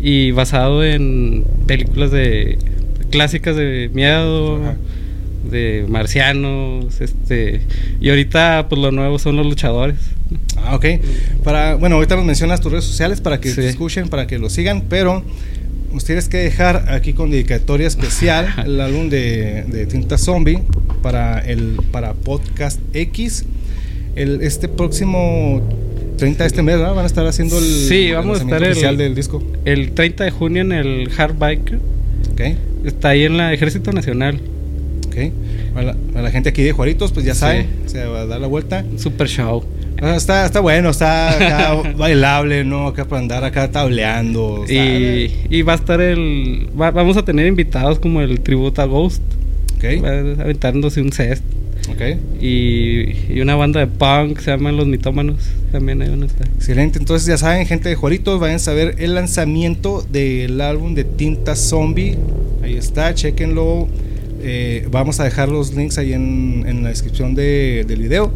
[0.00, 2.58] y basado en películas de
[3.10, 4.60] clásicas de miedo,
[5.50, 7.62] de marcianos, este
[8.00, 9.96] y ahorita pues lo nuevo son los luchadores.
[10.56, 10.86] Ah, ok.
[11.42, 14.50] Para, bueno, ahorita nos mencionas tus redes sociales para que te escuchen, para que lo
[14.50, 15.22] sigan, pero
[15.94, 20.58] nos tienes que dejar aquí con dedicatoria especial el álbum de, Tinta Zombie
[21.02, 23.44] para el para Podcast X.
[24.16, 25.62] El, este próximo
[26.18, 26.94] 30 de este mes, ¿verdad?
[26.94, 29.42] Van a estar haciendo el, sí, vamos a estar el, del disco.
[29.64, 31.78] El 30 de junio en el Hard Bike.
[32.32, 32.56] Okay.
[32.84, 34.40] Está ahí en la Ejército Nacional.
[35.08, 35.32] Okay.
[35.76, 38.84] A, la, gente aquí de Juaritos, pues ya sabe, se va a dar la vuelta.
[38.96, 39.64] Super show.
[40.02, 42.88] Ah, está, está bueno, está bailable, ¿no?
[42.88, 44.64] Acá para andar acá tableando.
[44.68, 46.68] Y, y, va a estar el.
[46.74, 49.22] vamos a tener invitados como el tributo a Ghost.
[49.76, 49.84] Ok.
[50.40, 51.40] aventándose un set.
[51.90, 52.18] Ok.
[52.40, 55.36] Y, y, una banda de punk se llaman Los Mitómanos.
[55.70, 56.48] También ahí van a estar.
[56.48, 56.98] Excelente.
[56.98, 61.56] Entonces, ya saben, gente de Juaritos, vayan a ver el lanzamiento del álbum de Tinta
[61.56, 62.16] Zombie.
[62.62, 63.88] Ahí está, chequenlo.
[64.40, 68.32] Eh, vamos a dejar los links ahí en, en la descripción de, del video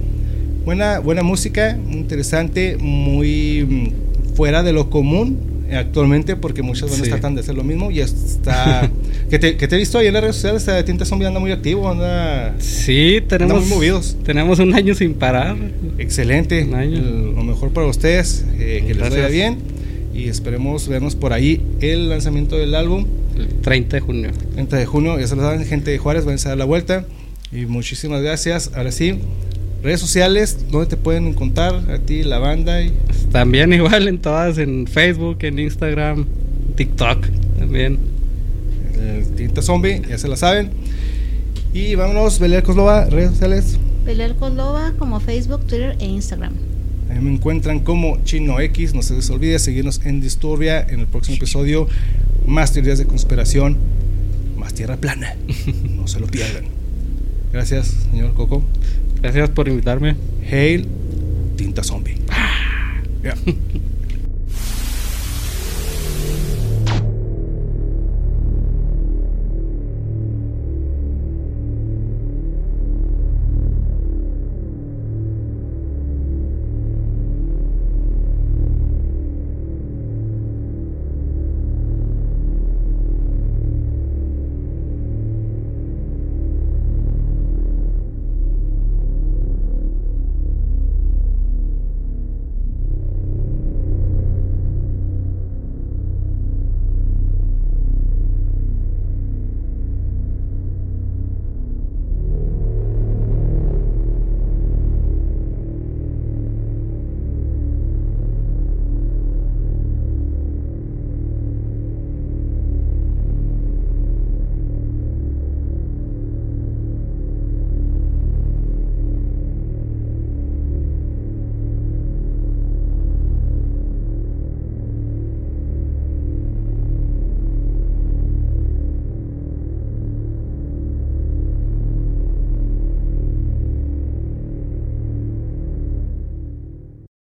[0.68, 7.34] buena, buena música, interesante, muy mm, fuera de lo común actualmente porque muchas bandas tratan
[7.34, 8.90] de hacer lo mismo y está
[9.30, 11.40] que te, que te he visto ahí en las redes sociales de Tinta Zombie anda
[11.40, 14.18] muy activo anda sí tenemos muy movidos.
[14.24, 15.56] tenemos un año sin parar.
[15.96, 19.56] Excelente lo mejor para ustedes eh, que les vaya bien
[20.14, 21.62] y esperemos vernos por ahí.
[21.80, 23.06] El lanzamiento del álbum.
[23.38, 24.30] El 30 de junio.
[24.52, 27.06] 30 de junio ya se lo saben gente de Juárez van a dar la vuelta
[27.52, 28.70] y muchísimas gracias.
[28.74, 29.18] Ahora sí
[29.82, 32.82] Redes sociales, ¿dónde te pueden encontrar a ti, la banda?
[32.82, 32.92] Y...
[33.30, 36.26] También igual en todas, en Facebook, en Instagram,
[36.74, 37.26] TikTok
[37.58, 37.98] también.
[39.00, 40.70] El Tinta Zombie, ya se la saben.
[41.72, 43.78] Y vámonos, Belial Coslova, redes sociales.
[44.04, 46.54] Belial Coslova como Facebook, Twitter e Instagram.
[47.10, 48.94] Ahí me encuentran como Chino X.
[48.94, 50.80] No se les olvide seguirnos en Disturbia.
[50.80, 51.88] En el próximo episodio,
[52.46, 53.76] más teorías de conspiración,
[54.56, 55.36] más tierra plana.
[55.96, 56.64] No se lo pierdan.
[57.52, 58.62] Gracias, señor Coco.
[59.20, 60.16] Gracias por invitarme.
[60.50, 60.86] Hail,
[61.56, 62.16] tinta zombie.
[63.22, 63.36] Yeah.